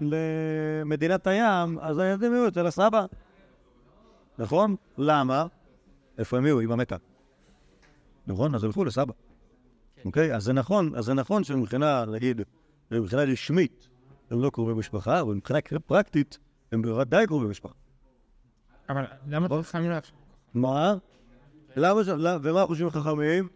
[0.00, 3.06] למדינת הים, אז הילדים יהיו אצל הסבא.
[4.38, 4.76] נכון?
[4.98, 5.46] למה?
[6.18, 6.60] איפה הם יהיו?
[6.60, 6.96] אמא מתה.
[8.26, 8.54] נכון?
[8.54, 9.12] אז ילכו לסבא.
[10.04, 10.34] אוקיי?
[10.34, 12.40] אז זה נכון, אז זה נכון שמבחינה, נגיד,
[12.90, 13.88] מבחינה רשמית
[14.30, 16.38] הם לא קרובי משפחה, אבל מבחינה פרקטית
[16.72, 17.74] הם בוודאי קרובי משפחה.
[18.88, 20.14] אבל למה אתה חייבים להפסיק?
[20.54, 20.94] מה?
[21.76, 22.00] למה
[22.42, 23.48] ומה חושבים החכמים?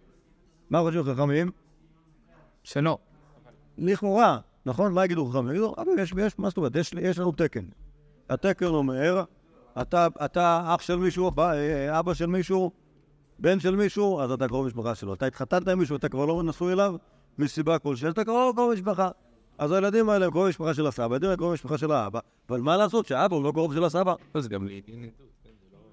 [0.71, 1.51] מה חושבים החכמים?
[2.65, 2.99] שלא.
[3.79, 4.93] לכאורה, נכון?
[4.93, 5.51] מה יגידו חכמים?
[5.51, 6.77] יגידו, אבל יש, יש, מה זאת אומרת?
[6.77, 7.65] יש, לנו תקן.
[8.31, 9.25] התקן אומר,
[9.81, 12.71] אתה, אתה אח של מישהו, בא, אה, אבא של מישהו,
[13.39, 15.15] בן של מישהו, אז אתה קרוב משפחה שלו.
[15.15, 16.95] אתה התחתנת עם מישהו, אתה כבר לא נשוי אליו,
[17.39, 19.11] מסיבה כלשהי, אתה קרוב קרוב משפחה.
[19.59, 22.61] אז הילדים האלה הם קרוב משפחה של הסבא, הילדים האלה קרוב משפחה של האבא, אבל
[22.61, 24.15] מה לעשות שהאבא הוא לא קרוב של הסבא?
[24.35, 25.11] לא, זה גם לעניין...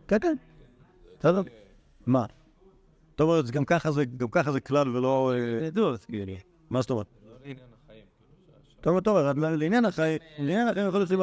[0.07, 0.35] כן, כן.
[1.19, 1.41] בסדר.
[2.05, 2.25] מה?
[3.15, 3.91] אתה אומר, גם ככה
[4.51, 5.33] זה, כלל ולא...
[5.35, 5.69] אה,
[6.69, 7.07] מה זאת אומרת?
[8.81, 11.21] אתה אומר, טוב, אז לעניין החיים, לעניין החיים יכול להיות שהם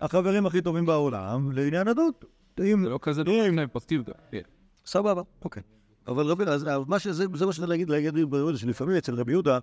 [0.00, 2.24] החברים, הכי טובים בעולם, לעניין הדות.
[2.60, 4.02] אם, זה לא כזה דבר פוסטיב.
[4.30, 4.40] כן.
[4.86, 5.62] סבבה, אוקיי.
[6.06, 9.32] אבל רבי, אז מה שזה, זה מה שאני להגיד, להגיד רבי יהודה, שלפעמים אצל רבי
[9.32, 9.58] יהודה,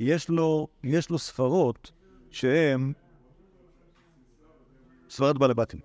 [0.00, 1.92] יש לו, יש לו ספרות
[2.30, 2.92] שהן
[5.10, 5.80] ספרת בעלי בתים.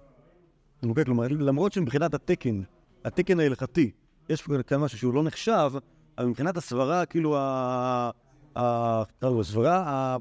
[0.84, 2.62] אוקיי, כלומר, למרות שמבחינת התקן,
[3.06, 3.92] התקן ההלכתי,
[4.30, 5.72] יש פה כאן משהו שהוא לא נחשב,
[6.18, 7.38] אבל מבחינת הסברה, כאילו,
[9.22, 10.18] הסברה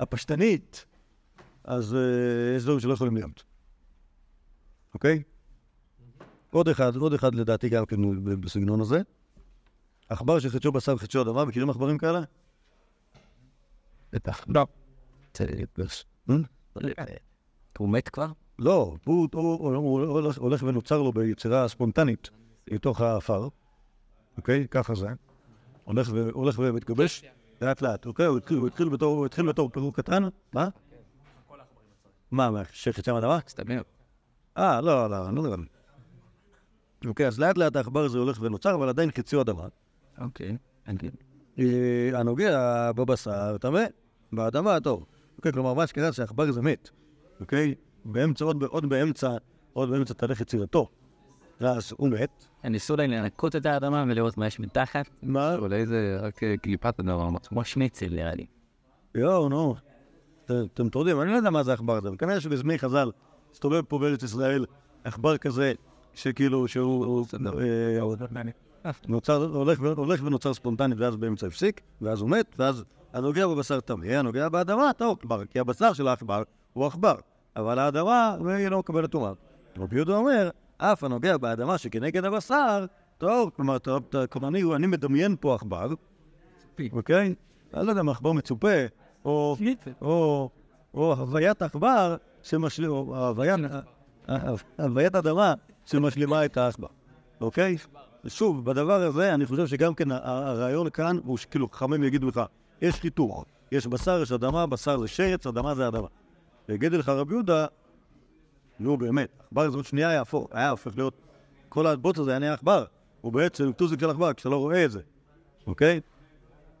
[0.00, 0.86] הפשטנית,
[1.64, 3.44] אז אה, יש דברים שלא יכולים להיות.
[4.94, 5.22] אוקיי?
[6.50, 7.96] עוד אחד, עוד אחד לדעתי גם כן
[8.40, 9.00] בסגנון הזה.
[10.08, 12.20] עכבר שחדשו בשר וחדשו אדמה, מכירים עכברים כאלה?
[14.12, 14.44] בטח.
[14.48, 14.66] לא.
[16.98, 17.04] אה?
[17.78, 18.26] הוא מת כבר?
[18.58, 19.28] לא, הוא,
[20.38, 22.30] הולך, ונוצר לו ביצירה ספונטנית.
[22.68, 23.48] לתוך האפר,
[24.36, 24.68] אוקיי?
[24.70, 25.08] ככה זה.
[26.32, 27.24] הולך ומתגבש
[27.62, 28.26] לאט לאט, אוקיי?
[28.26, 30.68] הוא התחיל- בתור- פירוק קטן, מה?
[32.30, 33.38] מה, מה, שחצי מהאדמה?
[33.46, 33.80] מסתבר.
[34.56, 35.77] אה, לא, לא, לא נראה לי.
[37.06, 39.66] אוקיי, אז לאט לאט העכבר הזה הולך ונוצר, אבל עדיין חציו אדמה.
[40.20, 40.56] אוקיי.
[40.92, 41.10] אוקיי.
[41.58, 43.84] אה, הנוגע בבשר טמא,
[44.32, 45.06] באדמה טוב.
[45.36, 46.90] אוקיי, כלומר, מה שקרה שהעכבר הזה מת,
[47.40, 47.74] אוקיי?
[48.04, 49.36] באמצע, עוד, עוד באמצע,
[49.72, 50.88] עוד באמצע תהליך יצירתו.
[51.60, 52.44] אז הוא מת.
[52.64, 55.54] ניסו אולי לנקות את האדמה ולראות מה יש מתחת, מה?
[55.54, 57.38] אולי זה רק אה, קליפת אדמה.
[57.38, 58.46] כמו שניצל נראה לי.
[59.14, 59.74] יואו, נו.
[60.44, 63.10] אתם טורדים, אני לא יודע מה זה העכבר הזה, אבל כנראה שבזמני חז"ל
[63.52, 64.64] הסתובב פה בארץ ישראל
[65.04, 65.72] עכבר כזה,
[66.18, 67.04] שכאילו, שהוא...
[67.06, 67.26] הוא-
[67.60, 67.98] אה,
[69.08, 69.44] נוצר,
[69.96, 74.90] הולך, ונוצר ספונטנית, ואז באמצע הפסיק, ואז הוא מת, ואז הנוגע בבשר טמא, הנוגע באדמה
[74.96, 77.14] טוב, כלומר, כי הבשר של העכבר הוא עכבר,
[77.56, 79.32] אבל האדמה, היא לא מקבלת טומאה.
[79.78, 82.84] רבי יהודה אומר, אף הנוגע באדמה שכנגד הבשר,
[83.18, 83.76] טוב, כלומר,
[84.30, 85.88] כלומר, אני, אני מדמיין פה עכבר,
[86.92, 87.34] אוקיי?
[87.74, 88.68] אני לא יודע מה עכבר מצופה,
[89.24, 89.56] או,
[90.02, 90.50] או,
[90.94, 92.16] או הוויית עכבר.
[92.88, 93.60] או הוויית,
[94.78, 95.54] הוויית אדמה
[95.90, 96.88] שמשלימה את העכבר,
[97.40, 97.76] אוקיי?
[98.26, 102.40] שוב, בדבר הזה, אני חושב שגם כן הרעיון כאן הוא שכאילו חכמים יגידו לך,
[102.82, 106.06] יש חיתוך, יש בשר, יש אדמה, בשר זה שרץ, אדמה זה אדמה.
[106.68, 107.66] ויגיד לך רבי יהודה,
[108.78, 111.14] נו באמת, עכבר עוד שנייה היה הפוך, היה הופך להיות,
[111.68, 112.84] כל הבוץ הזה היה נהיה עכבר,
[113.20, 115.00] הוא בעצם טוסיק של עכבר, כשאתה לא רואה את זה,
[115.66, 116.00] אוקיי?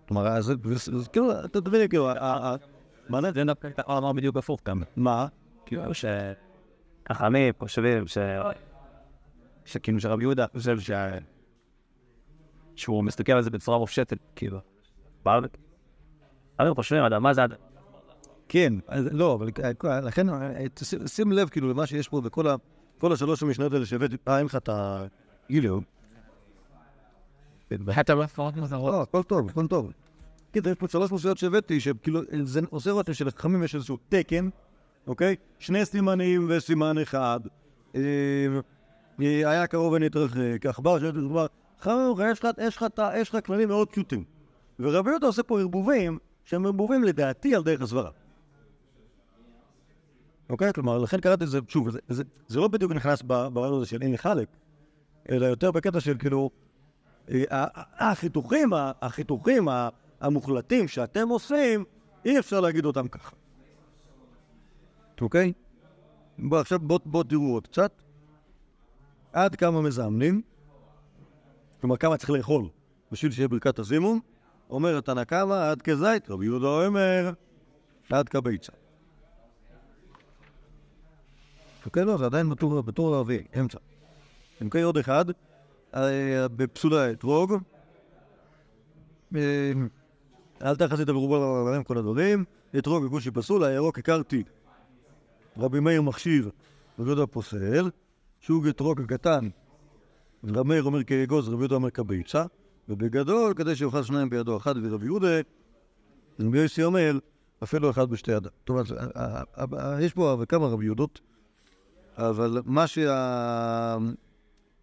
[0.08, 0.52] כלומר, אז
[1.12, 2.08] כאילו, אתה מבין, כאילו,
[3.08, 3.30] מה זה?
[3.34, 4.82] זה דווקא לומר בדיוק הפוך גם.
[4.96, 5.26] מה?
[5.66, 8.18] כאילו שחכמים חושבים ש...
[9.68, 10.90] שכאילו שרבי יהודה חושב ש...
[12.76, 14.58] שהוא מסתכל על זה בצורה מופשטת, כאילו.
[15.24, 15.50] בארץ.
[16.58, 17.56] אבל חושבים, אדמה זה אדמה.
[18.48, 18.72] כן,
[19.10, 19.50] לא, אבל
[19.84, 20.64] אה, לכן, אה,
[21.06, 24.68] שים לב כאילו למה שיש פה בכל השלוש המשניות האלה שהבאתי, אה, אין לך את
[24.68, 25.04] ה...
[25.50, 25.78] גיליו.
[28.00, 28.92] אתה מפרט מזרות.
[28.92, 29.92] לא, הכל טוב, הכל טוב.
[30.52, 34.48] כן, יש פה שלוש משניות שהבאתי, שכאילו, זה עושה רושם שלחכמים יש איזשהו תקן,
[35.06, 35.36] אוקיי?
[35.58, 37.40] שני סימנים וסימן אחד.
[39.20, 41.46] אה, אה, היה קרוב ונתרחק, עכבר של כלומר,
[41.80, 42.50] חכמים, יש לך-
[43.16, 44.24] יש לך את כללים מאוד פשוטים.
[44.80, 48.10] ורבי יהודה עושה פה ערבובים, שהם ערבובים לדעתי על דרך הסברה.
[50.50, 50.72] אוקיי?
[50.72, 54.02] כלומר, לכן קראתי את זה, שוב, זה, זה, זה לא בדיוק נכנס ברעיון הזה של
[54.02, 54.48] אין לחלק,
[55.30, 56.50] אלא יותר בקטע של כאילו,
[57.30, 57.66] אה,
[57.98, 58.70] החיתוכים,
[59.02, 59.68] החיתוכים
[60.20, 61.84] המוחלטים שאתם עושים,
[62.24, 63.36] אי אפשר להגיד אותם ככה.
[65.20, 65.52] אוקיי?
[66.38, 67.92] בוא, עכשיו בואו בוא תראו עוד קצת.
[69.32, 70.42] עד כמה מזמנים,
[71.80, 72.68] כלומר כמה צריך לאכול
[73.12, 74.20] בשביל שיהיה ברכת הזימון,
[74.70, 77.32] אומר התנא קמא עד כזית, רבי יהודה אומר
[78.10, 78.72] עד כביצה.
[81.86, 83.78] אוקיי, לא, זה עדיין בטור, בטור הרביעי, אמצע.
[84.64, 85.24] אוקיי, עוד אחד,
[85.94, 87.52] אה, בפסולה אתרוג.
[89.36, 89.72] אה,
[90.62, 92.44] אל תחזית ברובה להם כל הדברים.
[92.78, 94.42] אתרוג וגושי פסול, הירוק הכרתי.
[95.58, 96.50] רבי מאיר מכשיר,
[96.98, 97.90] רבי יהודה פוסל.
[98.40, 99.48] שוב אתרוג הקטן.
[100.42, 102.44] מאיר אומר כאגוז, רבי יהודה אומר כביצה.
[102.88, 105.40] ובגדול, כדי שיאכל שניים בידו אחד ורבי יהודה,
[106.40, 107.18] רבי יוסי אומר,
[107.62, 108.50] אפילו אחד בשתי ידיו.
[108.60, 111.20] זאת אומרת, ה- ה- ה- יש פה כמה רבי יהודות,
[112.16, 113.96] אבל מה שה...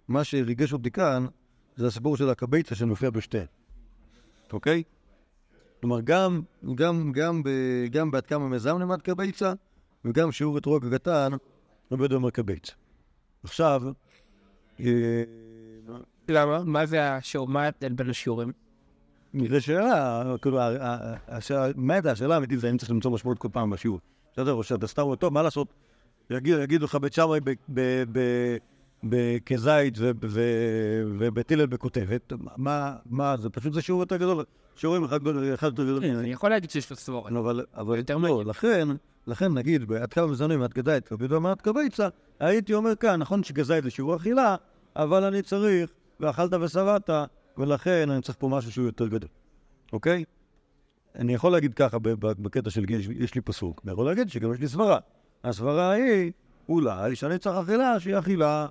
[0.07, 1.25] מה שריגש אותי כאן,
[1.75, 3.45] זה הסיפור של הקביצה שמופיע בשתיהן,
[4.53, 4.83] אוקיי?
[5.81, 6.41] כלומר, גם,
[6.75, 7.49] גם, גם, ב,
[7.91, 9.53] גם בעד כמה מזם למד קביצה,
[10.05, 11.31] וגם שיעור אתרוג הקטן,
[11.91, 12.73] רבי יהודה אומר קביצה.
[13.45, 13.81] עכשיו,
[14.79, 15.23] אה,
[16.29, 16.63] למה?
[16.63, 17.47] מה זה השיעור?
[17.47, 18.51] מה ההבדל בין השיעורים?
[19.49, 23.47] זו שאלה, כאילו, ה- ה- השאלה, באמת השאלה האמיתית זה האם צריך למצוא משמעות כל
[23.51, 23.99] פעם בשיעור.
[24.33, 25.67] בסדר, או שאתה סתם אומר, טוב, מה לעשות?
[26.29, 27.39] יגיד- יגידו לך בית שמאי
[29.45, 34.43] כזית ו- ו- ובית הלל בכותבת, מה, מה, זה פשוט זה שיעור יותר גדול,
[34.75, 36.05] שיעורים אחד גדול- אחד יותר גדול.
[36.05, 37.31] אני יכול להגיד שיש לו סבורת.
[37.31, 38.43] אבל, אבל יותר לא.
[38.45, 38.87] לכן,
[39.27, 42.07] לכן נגיד, עד כמה מזמנים כדאית, רבי יהודה מעט קביצה,
[42.39, 44.55] הייתי אומר כאן, נכון שכזית זה שיעור אכילה,
[44.95, 47.09] אבל אני צריך, ואכלת ושבעת,
[47.57, 49.29] ולכן אני צריך פה משהו שהוא יותר גדול,
[49.93, 50.23] אוקיי?
[51.15, 54.59] אני יכול להגיד ככה בקטע של יש, יש לי פסוק, אני יכול להגיד שגם יש
[54.59, 54.99] לי סברה.
[55.43, 56.31] הסברה היא,
[56.69, 58.67] אולי, שאני צריך אכילה שהיא אכילה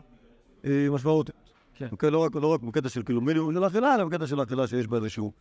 [0.64, 1.34] אה, משמעותית.
[1.74, 1.86] כן.
[1.92, 4.66] אוקיי, לא רק, לא רק בקטע של כאילו מינימום של אכילה, אלא בקטע של אכילה
[4.66, 5.32] שיש בה איזשהו...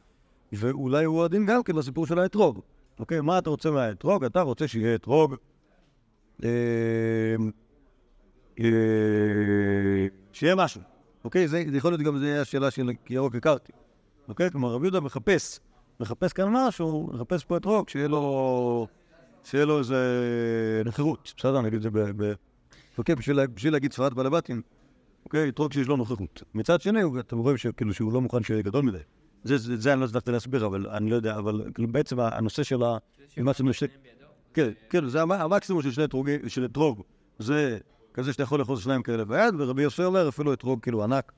[0.56, 2.60] ואולי הוא הדין גם כן לסיפור של האתרוג.
[3.00, 4.24] אוקיי, מה אתה רוצה מהאתרוג?
[4.24, 5.36] אתה רוצה שיהיה אתרוג.
[6.44, 6.50] אה,
[8.60, 8.66] אה,
[10.34, 10.82] שיהיה משהו.
[11.24, 13.72] אוקיי, זה, יכול להיות גם, זה השאלה של ירוק הכרתי.
[14.28, 15.60] אוקיי, כלומר, רבי יהודה מחפש,
[16.00, 18.88] מחפש כאן משהו, מחפש פה אתרוג, שיהיה לו,
[19.44, 21.34] שיהיה לו איזה נחירות.
[21.38, 22.34] בסדר, נגיד את זה ב...
[22.98, 24.62] אוקיי, בשביל, בשביל להגיד צפת בעלי בתים.
[25.26, 25.50] אוקיי?
[25.50, 26.44] אתרוג שיש לו נוכחות.
[26.54, 28.98] מצד שני, אתם רואים שכאילו שהוא לא מוכן שיהיה גדול מדי.
[29.44, 32.84] זה, זה, זה אני לא הצלחתי להסביר, אבל אני לא יודע, אבל בעצם הנושא של
[32.84, 32.98] ה...
[34.54, 37.02] כן, כן, זה המ- המקסימום של שני אתרוגים, של אתרוג.
[37.40, 37.78] זה
[38.14, 41.32] כזה שאתה יכול לאחוז שניים כאלה ביד, ורבי יוסי אומר אפילו אתרוג כאילו ענק.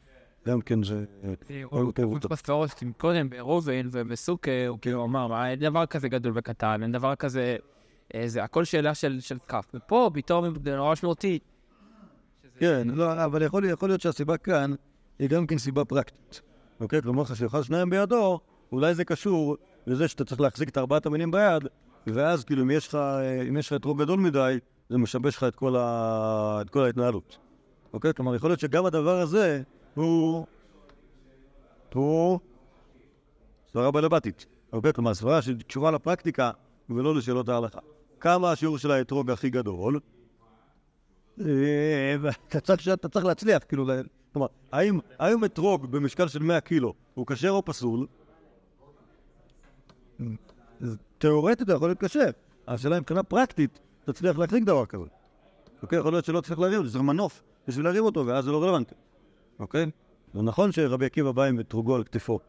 [0.48, 1.04] גם כן זה...
[1.48, 1.94] כן, הוא-
[2.32, 7.15] בספרות קודם, ברוזן ובסוכה, הוא כאילו אמר, "מה, אין דבר כזה גדול וקטן, אין דבר
[7.15, 7.56] כזה...
[8.15, 9.65] אה, זה הכל שאלה של כף.
[9.74, 11.39] ופה פתאום זה נורא משמעותי.
[12.60, 14.74] כן, לא, אבל יכול להיות שהסיבה כאן
[15.20, 16.41] היא גם כן סיבה פרקטית.
[16.79, 17.01] אוקיי?
[17.01, 18.39] כלומר, כשאחד שניים בידו,
[18.71, 19.57] אולי זה קשור
[19.88, 21.63] לזה שאתה צריך להחזיק את ארבעת המינים ביד,
[22.07, 22.97] ואז כאילו אם יש לך,
[23.49, 24.57] אם יש לך אתרוג גדול מדי,
[24.89, 26.61] זה משבש לך את כל, ה...
[26.61, 27.38] את כל ההתנהלות.
[27.93, 28.13] אוקיי?
[28.13, 29.61] כלומר, יכול להיות שגם הדבר הזה
[29.95, 30.45] הוא...
[31.93, 32.39] הוא...
[33.73, 34.45] סברה בלבטית.
[34.73, 34.93] אוקיי?
[34.93, 36.51] כלומר, סברה שקשורה לפרקטיקה
[36.89, 37.79] ולא לשאלות ההלכה.
[38.19, 39.99] כמה השיעור של האתרוג הכי גדול?
[41.41, 42.15] אה,
[42.63, 43.85] צריך, אתה צריך להצליח, כאילו,
[44.36, 48.08] כלומר, האם, האם אתרוג במשקל של 100 קילו הוא כשר או פסול?
[50.80, 50.95] זה
[51.74, 52.26] יכול להיות קשה.
[52.67, 55.04] השאלה אם מבחינה פרקטית תצליח להחזיק דבר כזה.
[55.82, 56.00] אוקיי?
[56.00, 58.95] יכול להיות שלא צריך להרים אותו, צריך מנוף בשביל להרים אותו, ואז זה לא רלוונטי.
[59.60, 59.91] אוקיי?
[60.34, 62.39] זה נכון שרבי עקיבא בא עם אתרוגו על כתפו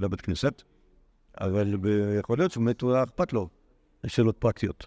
[0.00, 0.62] לבית כנסת,
[1.40, 1.74] אבל
[2.18, 3.48] יכול להיות שבאמת היה אכפת לו
[4.06, 4.86] שאלות פרקטיות.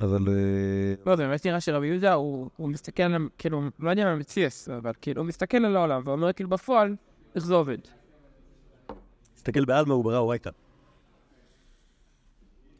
[0.00, 0.28] אבל...
[0.28, 4.16] אה, לא, זה באמת נראה שרבי יהודה, הוא הוא מסתכל על, כאילו, לא יודע מה
[4.16, 6.96] מציאס, אבל כאילו, הוא מסתכל על העולם ואומר, כאילו, בפועל,
[7.34, 7.78] איך זה עובד.
[9.34, 10.50] תסתכל בעלמא הוא ברא אורייתא.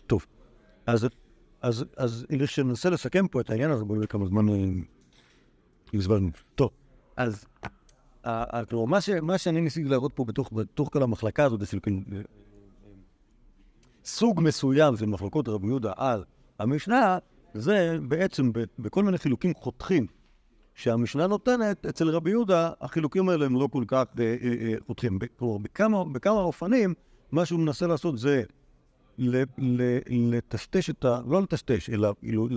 [0.06, 0.26] טוב,
[0.86, 1.08] אז,
[1.62, 4.54] אז, אז אם שננסה לסכם פה את העניין הזה, בואו נראה כמה זמן אה,
[5.94, 6.28] הסברנו.
[6.54, 6.70] טוב,
[7.16, 7.46] אז
[8.68, 12.20] כלומר, מה, ש, מה שאני ניסיתי להראות פה בתוך, בתוך כל המחלקה הזאת, אה, אה,
[14.04, 16.24] סוג מסוים של מחלקות רבי יהודה על
[16.58, 17.18] המשנה,
[17.54, 20.06] זה בעצם בכל מיני חילוקים חותכים
[20.74, 25.18] שהמשנה נותנת, אצל רבי יהודה החילוקים האלה הם לא כל כך אה, אה, אה, חותכים.
[25.38, 26.94] כלומר, בכמה, בכמה אופנים,
[27.32, 28.42] מה שהוא מנסה לעשות זה
[30.08, 31.20] לטשטש את ה...
[31.26, 32.48] לא לטשטש, אלא כאילו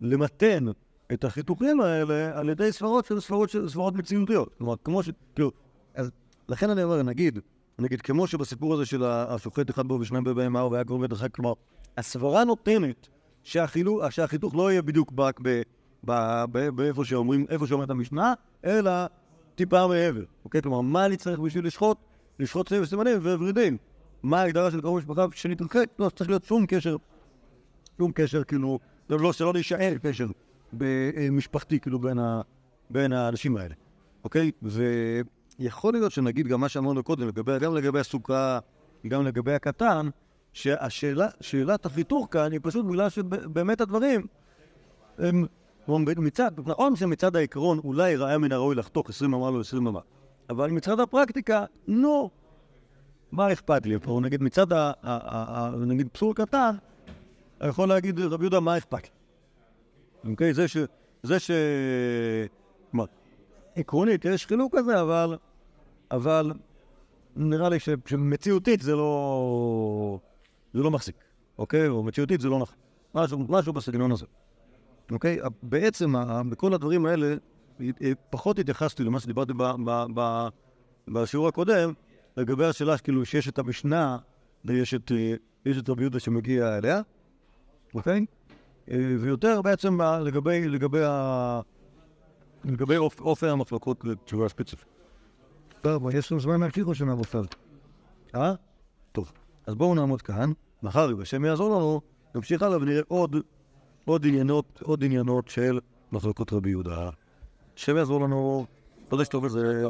[0.00, 0.66] למתן
[1.12, 4.54] את החיתוכים האלה על ידי סברות של סברות סברות מציאותיות.
[4.58, 5.10] כלומר, כמו ש...
[5.34, 5.50] כאילו,
[5.94, 6.10] אז
[6.48, 7.38] לכן אני אומר, נגיד,
[7.78, 11.52] נגיד, כמו שבסיפור הזה של השופט אחד בו ושניים בבהמה והיה קרוב בית אחד, כלומר,
[11.96, 13.08] הסברה נותנת
[13.42, 15.60] שהחילו, שהחיתוך לא יהיה בדיוק ב-
[16.74, 18.90] באיפה שאומרים, איפה שאומרת המשנה, אלא
[19.54, 20.24] טיפה מעבר.
[20.44, 20.62] אוקיי?
[20.62, 21.98] כלומר, מה אני צריך בשביל לשחוט?
[22.38, 23.76] לשחוט סביב סימנים וורידים.
[24.22, 25.86] מה ההגדרה של קרוב משפחה שנתרחק?
[25.98, 26.96] לא צריך להיות שום קשר,
[27.98, 28.78] שום קשר, כאילו,
[29.10, 30.26] לא, שלא להישאר קשר
[31.30, 32.40] משפחתי, כאילו, בין, ה,
[32.90, 33.74] בין האנשים האלה.
[34.24, 34.50] אוקיי?
[34.62, 38.58] ויכול להיות שנגיד גם מה שאמרנו קודם, לגבי, גם לגבי הסוכה,
[39.08, 40.08] גם לגבי הקטן,
[40.52, 44.26] שהשאלה, שאלת החיתוך כאן היא פשוט בגלל שבאמת הדברים
[45.18, 45.46] הם,
[46.16, 50.00] מצד, נכון שמצד העיקרון אולי ראה מן הראוי לחתוך 20 אמה לו 20 אמה,
[50.50, 52.30] אבל מצד הפרקטיקה, נו,
[53.32, 54.20] מה אכפת לי פה?
[54.22, 56.76] נגיד מצד, ה, נגיד פסול קטן,
[57.60, 59.10] אני יכול להגיד רבי יהודה, מה אכפת לי?
[60.30, 60.54] אוקיי?
[60.54, 60.76] זה ש...
[61.22, 61.50] זה ש...
[62.90, 63.04] כלומר,
[63.76, 65.36] עקרונית יש חילוק כזה, אבל...
[66.10, 66.52] אבל
[67.36, 70.18] נראה לי שמציאותית זה לא...
[70.72, 71.16] זה לא מחזיק,
[71.58, 71.88] אוקיי?
[71.88, 72.76] או מציאותית זה לא נכון.
[73.14, 74.26] משהו, משהו בסגנון הזה.
[75.10, 75.38] אוקיי?
[75.62, 77.34] בעצם, ה- בכל הדברים האלה,
[77.80, 80.48] אה, פחות התייחסתי למה שדיברתי ב- ב- ב-
[81.08, 81.92] בשיעור הקודם,
[82.36, 84.18] לגבי השאלה שכאילו שיש את המשנה
[84.64, 85.34] ויש את, אה,
[85.78, 87.00] את רבי יהודה שמגיע אליה,
[87.94, 88.26] אוקיי?
[88.90, 91.60] אה, ויותר בעצם לגבי, לגבי, ה...
[92.64, 94.86] לגבי אופ, אופן המחלקות לתשובה ספציפית.
[95.80, 97.42] טוב, יש לנו זמן להמשיך או שנעבור סל?
[98.34, 98.54] אה?
[99.70, 100.52] אז בואו נעמוד כאן,
[100.82, 102.00] מחר, אם השם יעזור לנו,
[102.34, 103.36] נמשיך הלאה ונראה עוד,
[104.04, 105.78] עוד עניינות, עוד עניינות של
[106.12, 107.10] מחלקות רבי יהודה.
[107.76, 108.66] השם יעזור לנו,
[109.10, 109.86] חודש טוב וזה...